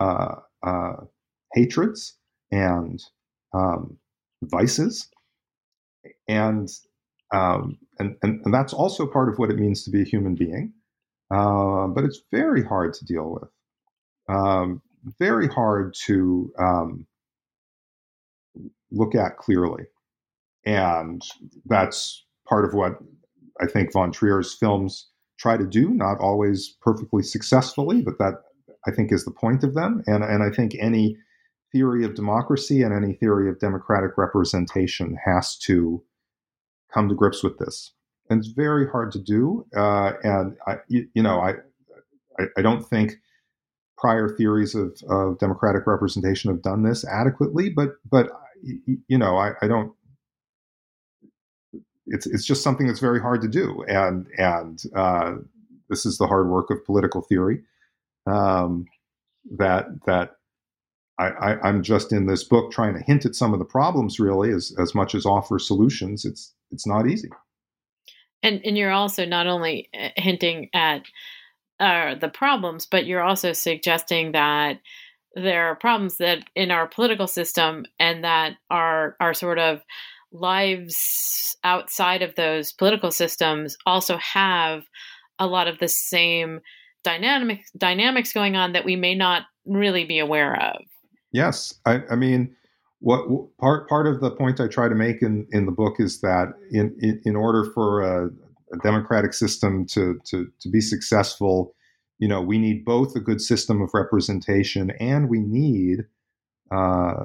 [0.00, 0.34] uh,
[0.64, 0.96] uh,
[1.54, 2.16] hatreds,
[2.50, 3.02] and
[3.54, 3.96] um,
[4.42, 5.08] vices,
[6.28, 6.68] and,
[7.32, 10.34] um, and and and that's also part of what it means to be a human
[10.34, 10.72] being.
[11.30, 13.50] Uh, but it's very hard to deal with.
[14.28, 14.82] Um,
[15.18, 17.06] very hard to um,
[18.90, 19.84] look at clearly.
[20.64, 21.22] And
[21.64, 22.98] that's part of what
[23.60, 25.08] I think von Trier's films
[25.38, 28.34] try to do, not always perfectly successfully, but that
[28.86, 30.02] I think is the point of them.
[30.06, 31.16] And, and I think any
[31.72, 36.02] theory of democracy and any theory of democratic representation has to
[36.92, 37.92] come to grips with this
[38.32, 39.66] and it's very hard to do.
[39.76, 41.52] Uh, and I, you, you know, I,
[42.38, 43.14] I, I, don't think
[43.98, 47.68] prior theories of, of democratic representation have done this adequately.
[47.68, 48.30] But, but
[48.62, 49.92] you know, I, I don't.
[52.06, 55.34] It's it's just something that's very hard to do, and and uh,
[55.88, 57.62] this is the hard work of political theory.
[58.26, 58.86] Um,
[59.56, 60.32] that that
[61.18, 64.50] I, am just in this book trying to hint at some of the problems, really,
[64.50, 66.24] as as much as offer solutions.
[66.24, 67.28] It's it's not easy
[68.42, 71.02] and and you're also not only uh, hinting at
[71.80, 74.78] uh, the problems, but you're also suggesting that
[75.34, 79.80] there are problems that in our political system and that our our sort of
[80.32, 84.82] lives outside of those political systems also have
[85.38, 86.60] a lot of the same
[87.04, 90.82] dynamic dynamics going on that we may not really be aware of.
[91.32, 92.54] Yes, I, I mean,
[93.02, 93.26] what
[93.58, 96.54] part part of the point I try to make in, in the book is that
[96.70, 98.30] in in, in order for a,
[98.72, 101.74] a, democratic system to, to to be successful,
[102.18, 106.04] you know, we need both a good system of representation and we need
[106.70, 107.24] uh,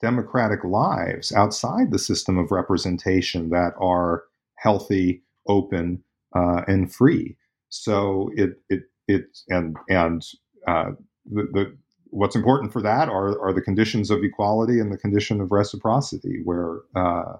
[0.00, 4.24] democratic lives outside the system of representation that are
[4.54, 6.02] healthy, open,
[6.34, 7.36] uh, and free.
[7.68, 10.24] So it it it and and
[10.66, 10.92] uh,
[11.26, 11.76] the, the
[12.10, 16.40] what's important for that are, are the conditions of equality and the condition of reciprocity,
[16.44, 17.34] where uh,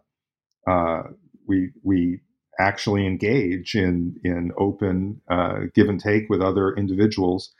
[0.67, 1.03] uh,
[1.47, 2.21] we we
[2.59, 7.53] actually engage in in open uh, give and take with other individuals.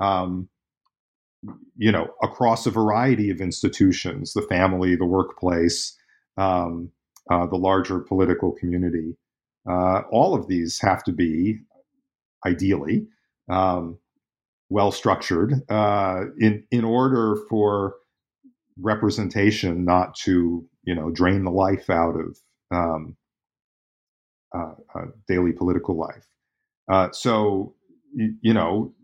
[0.00, 0.48] Um,
[1.76, 5.96] you know, across a variety of institutions, the family, the workplace,
[6.36, 6.90] um,
[7.30, 9.16] uh, the larger political community.
[9.68, 11.60] Uh, all of these have to be,
[12.46, 13.06] ideally,
[13.48, 13.98] um,
[14.70, 17.96] well structured uh, in in order for
[18.80, 22.38] representation not to you know drain the life out of
[22.70, 23.16] um,
[24.56, 26.26] uh, uh, daily political life.
[26.88, 27.74] Uh, so
[28.14, 28.94] you, you, know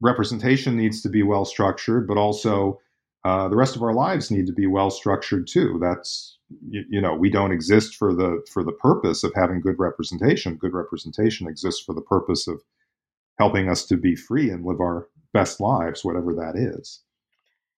[0.00, 2.78] representation needs to be well structured, but also
[3.24, 5.78] uh, the rest of our lives need to be well structured too.
[5.80, 6.38] That's
[6.68, 10.56] you, you know we don't exist for the for the purpose of having good representation.
[10.56, 12.60] Good representation exists for the purpose of
[13.38, 17.02] helping us to be free and live our best lives, whatever that is.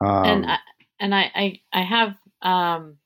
[0.04, 0.58] Um, and I,
[1.00, 2.96] and I, I, I have, um,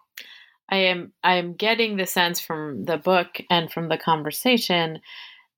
[0.71, 5.01] I am, I am getting the sense from the book and from the conversation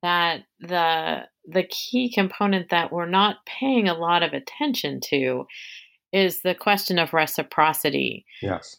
[0.02, 5.46] that the the key component that we're not paying a lot of attention to
[6.12, 8.24] is the question of reciprocity.
[8.42, 8.76] Yes.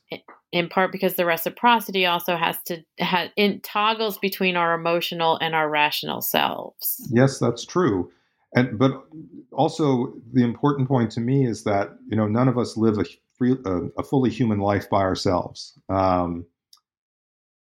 [0.56, 5.53] In part because the reciprocity also has to ha, it toggles between our emotional and
[5.53, 7.06] our rational selves.
[7.12, 8.10] Yes, that's true.
[8.56, 9.03] And but
[9.51, 13.03] also the important point to me is that you know none of us live a
[13.38, 15.78] free, a, a fully human life by ourselves.
[15.89, 16.45] Um,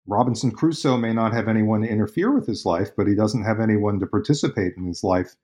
[0.07, 3.59] Robinson Crusoe may not have anyone to interfere with his life, but he doesn't have
[3.59, 5.35] anyone to participate in his life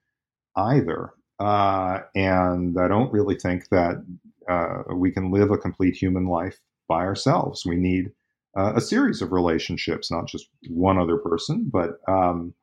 [0.55, 1.13] either.
[1.39, 4.05] Uh, and I don't really think that
[4.47, 6.59] uh, we can live a complete human life
[6.93, 7.65] by ourselves.
[7.65, 8.11] We need
[8.55, 12.53] uh, a series of relationships, not just one other person, but um,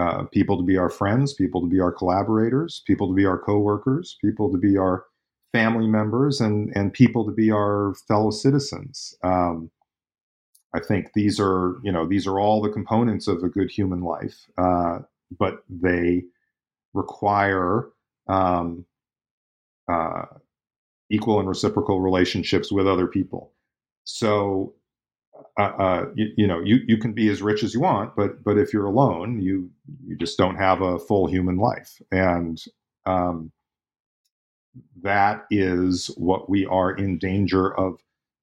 [0.00, 3.38] uh, people to be our friends, people to be our collaborators, people to be our
[3.38, 5.04] coworkers, people to be our
[5.52, 9.14] family members, and and people to be our fellow citizens.
[9.22, 9.70] Um,
[10.74, 14.00] I think these are you know these are all the components of a good human
[14.00, 14.98] life, uh,
[15.38, 16.24] but they
[16.92, 17.90] require
[18.26, 18.84] um,
[19.86, 20.24] uh,
[21.08, 23.52] equal and reciprocal relationships with other people.
[24.12, 24.74] So
[25.58, 28.42] uh, uh, you, you, know, you, you can be as rich as you want, but
[28.44, 29.70] but if you're alone, you
[30.06, 32.62] you just don't have a full human life, and
[33.06, 33.52] um,
[35.02, 38.00] that is what we are in danger of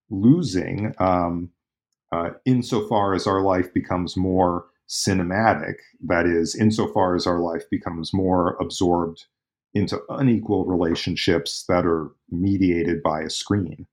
[0.09, 1.49] losing, um,
[2.11, 5.75] uh, insofar as our life becomes more cinematic.
[6.05, 9.25] That is, insofar as our life becomes more absorbed
[9.73, 13.85] into unequal relationships that are mediated by a screen.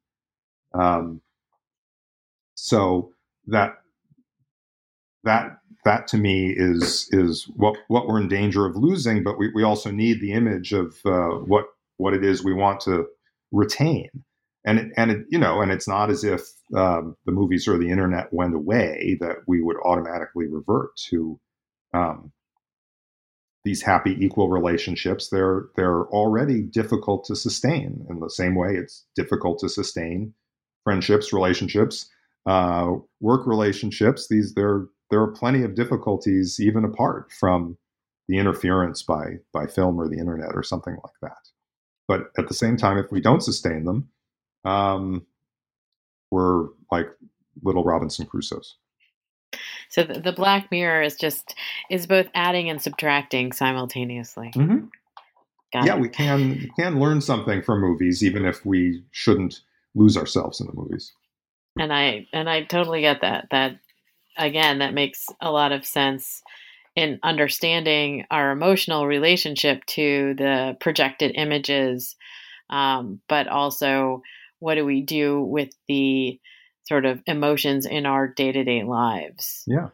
[0.73, 1.21] Um,
[2.55, 3.13] so
[3.47, 3.75] that
[5.25, 9.23] that that to me is is what what we're in danger of losing.
[9.23, 12.81] But we, we also need the image of uh, what what it is we want
[12.81, 13.07] to
[13.53, 14.09] retain.
[14.67, 16.41] And it, and it, you know, and it's not as if
[16.75, 21.39] um, the movies or the internet went away that we would automatically revert to
[21.93, 22.33] um,
[23.63, 25.29] these happy equal relationships.
[25.29, 28.07] They're they're already difficult to sustain.
[28.09, 30.33] In the same way, it's difficult to sustain
[30.83, 32.09] friendships, relationships,
[32.47, 37.77] uh, work relationships, these there there are plenty of difficulties even apart from
[38.29, 41.49] the interference by by film or the internet or something like that.
[42.07, 44.09] But at the same time, if we don't sustain them,
[44.65, 45.27] um,
[46.31, 47.09] we're like
[47.63, 48.73] little Robinson Crusoes.
[49.89, 51.55] So the, the, Black Mirror is just
[51.89, 54.51] is both adding and subtracting simultaneously.
[54.55, 54.87] Mm-hmm.
[55.87, 56.01] yeah, it.
[56.01, 59.61] we can we can learn something from movies, even if we shouldn't
[59.95, 61.13] lose ourselves in the movies
[61.79, 63.47] and I and I totally get that.
[63.51, 63.79] That
[64.37, 66.43] again, that makes a lot of sense
[66.97, 72.15] in understanding our emotional relationship to the projected images,
[72.71, 74.23] um, but also
[74.61, 76.39] what do we do with the
[76.85, 79.65] sort of emotions in our day to day lives?
[79.67, 79.89] Yeah,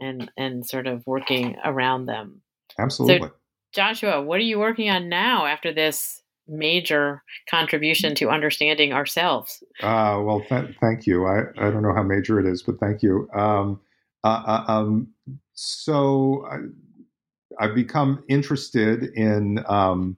[0.00, 2.42] and and sort of working around them.
[2.78, 3.28] Absolutely.
[3.28, 3.34] So,
[3.72, 9.62] Joshua, what are you working on now after this major contribution to understanding ourselves.
[9.82, 11.26] Uh, well, th- thank you.
[11.26, 13.28] I, I don't know how major it is, but thank you.
[13.34, 13.80] Um,
[14.24, 15.08] uh, uh, um,
[15.52, 20.16] so I, have become interested in um,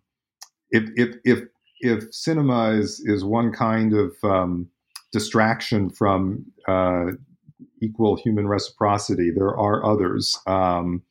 [0.70, 1.41] if, if, if,
[1.81, 4.68] if cinema is, is one kind of um,
[5.12, 7.07] distraction from uh,
[7.83, 10.39] equal human reciprocity, there are others.
[10.47, 11.03] Um,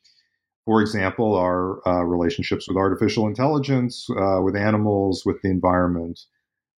[0.65, 6.19] for example, our uh, relationships with artificial intelligence, uh, with animals, with the environment.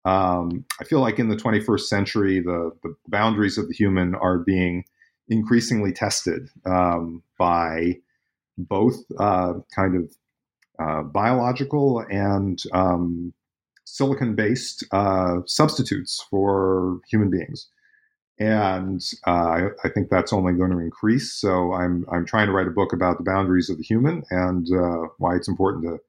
[0.04, 4.40] Um, I feel like in the 21st century, the, the boundaries of the human are
[4.40, 4.84] being
[5.30, 7.98] increasingly tested um, by
[8.58, 10.16] both uh, kind of
[10.80, 13.34] uh, biological and um,
[13.86, 17.68] silicon based uh, substitutes for human beings.
[18.40, 21.34] And uh, I, I, think that's only going to increase.
[21.34, 24.68] So I'm I'm trying to write a book about the boundaries of the human and
[24.72, 26.00] uh, why it's important to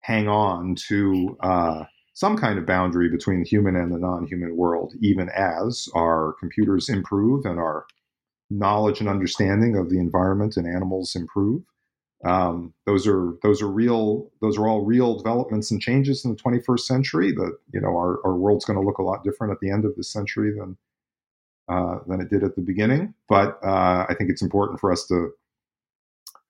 [0.00, 1.84] hang on to uh,
[2.14, 6.88] some kind of boundary between the human and the non-human world, even as our computers
[6.88, 7.86] improve and our
[8.50, 11.62] knowledge and understanding of the environment and animals improve.
[12.24, 14.30] Um, those are those are real.
[14.40, 17.30] Those are all real developments and changes in the 21st century.
[17.32, 19.84] That you know our, our world's going to look a lot different at the end
[19.84, 20.76] of this century than
[21.68, 23.14] uh, than it did at the beginning.
[23.28, 25.30] But uh, I think it's important for us to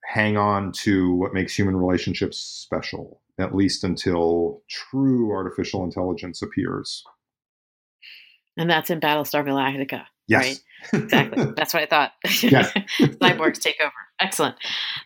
[0.04, 7.02] hang on to what makes human relationships special, at least until true artificial intelligence appears.
[8.56, 10.04] And that's in Battlestar Galactica.
[10.28, 10.44] Yes.
[10.44, 10.60] Right?
[10.92, 11.44] exactly.
[11.56, 12.12] That's what I thought.
[12.42, 12.72] Yes.
[12.98, 13.92] Cyborgs take over.
[14.20, 14.56] Excellent.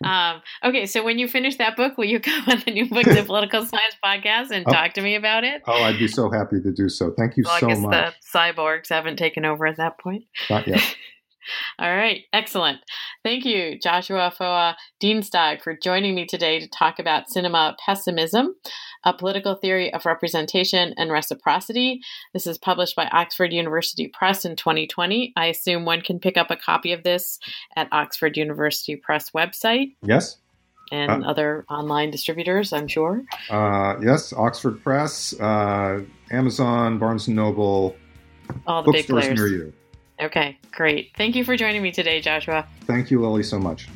[0.04, 3.08] Um, okay, so when you finish that book, will you come on the New Books
[3.08, 4.72] in Political Science podcast and oh.
[4.72, 5.62] talk to me about it?
[5.66, 7.12] Oh, I'd be so happy to do so.
[7.16, 8.14] Thank you well, so I guess much.
[8.30, 10.24] The cyborgs haven't taken over at that point.
[10.48, 10.96] Not yet.
[11.78, 12.78] All right, excellent.
[13.22, 18.54] Thank you, Joshua Foa Dienstag, for joining me today to talk about cinema pessimism,
[19.04, 22.00] a political theory of representation and reciprocity.
[22.32, 25.32] This is published by Oxford University Press in 2020.
[25.36, 27.38] I assume one can pick up a copy of this
[27.76, 29.94] at Oxford University Press website.
[30.02, 30.36] Yes.
[30.92, 33.22] And uh, other online distributors, I'm sure.
[33.48, 37.94] Uh, yes, Oxford Press, uh, Amazon, Barnes and Noble,
[38.66, 39.72] all the big players near you.
[40.22, 41.12] Okay, great.
[41.16, 42.66] Thank you for joining me today, Joshua.
[42.82, 43.88] Thank you, Lily, so much.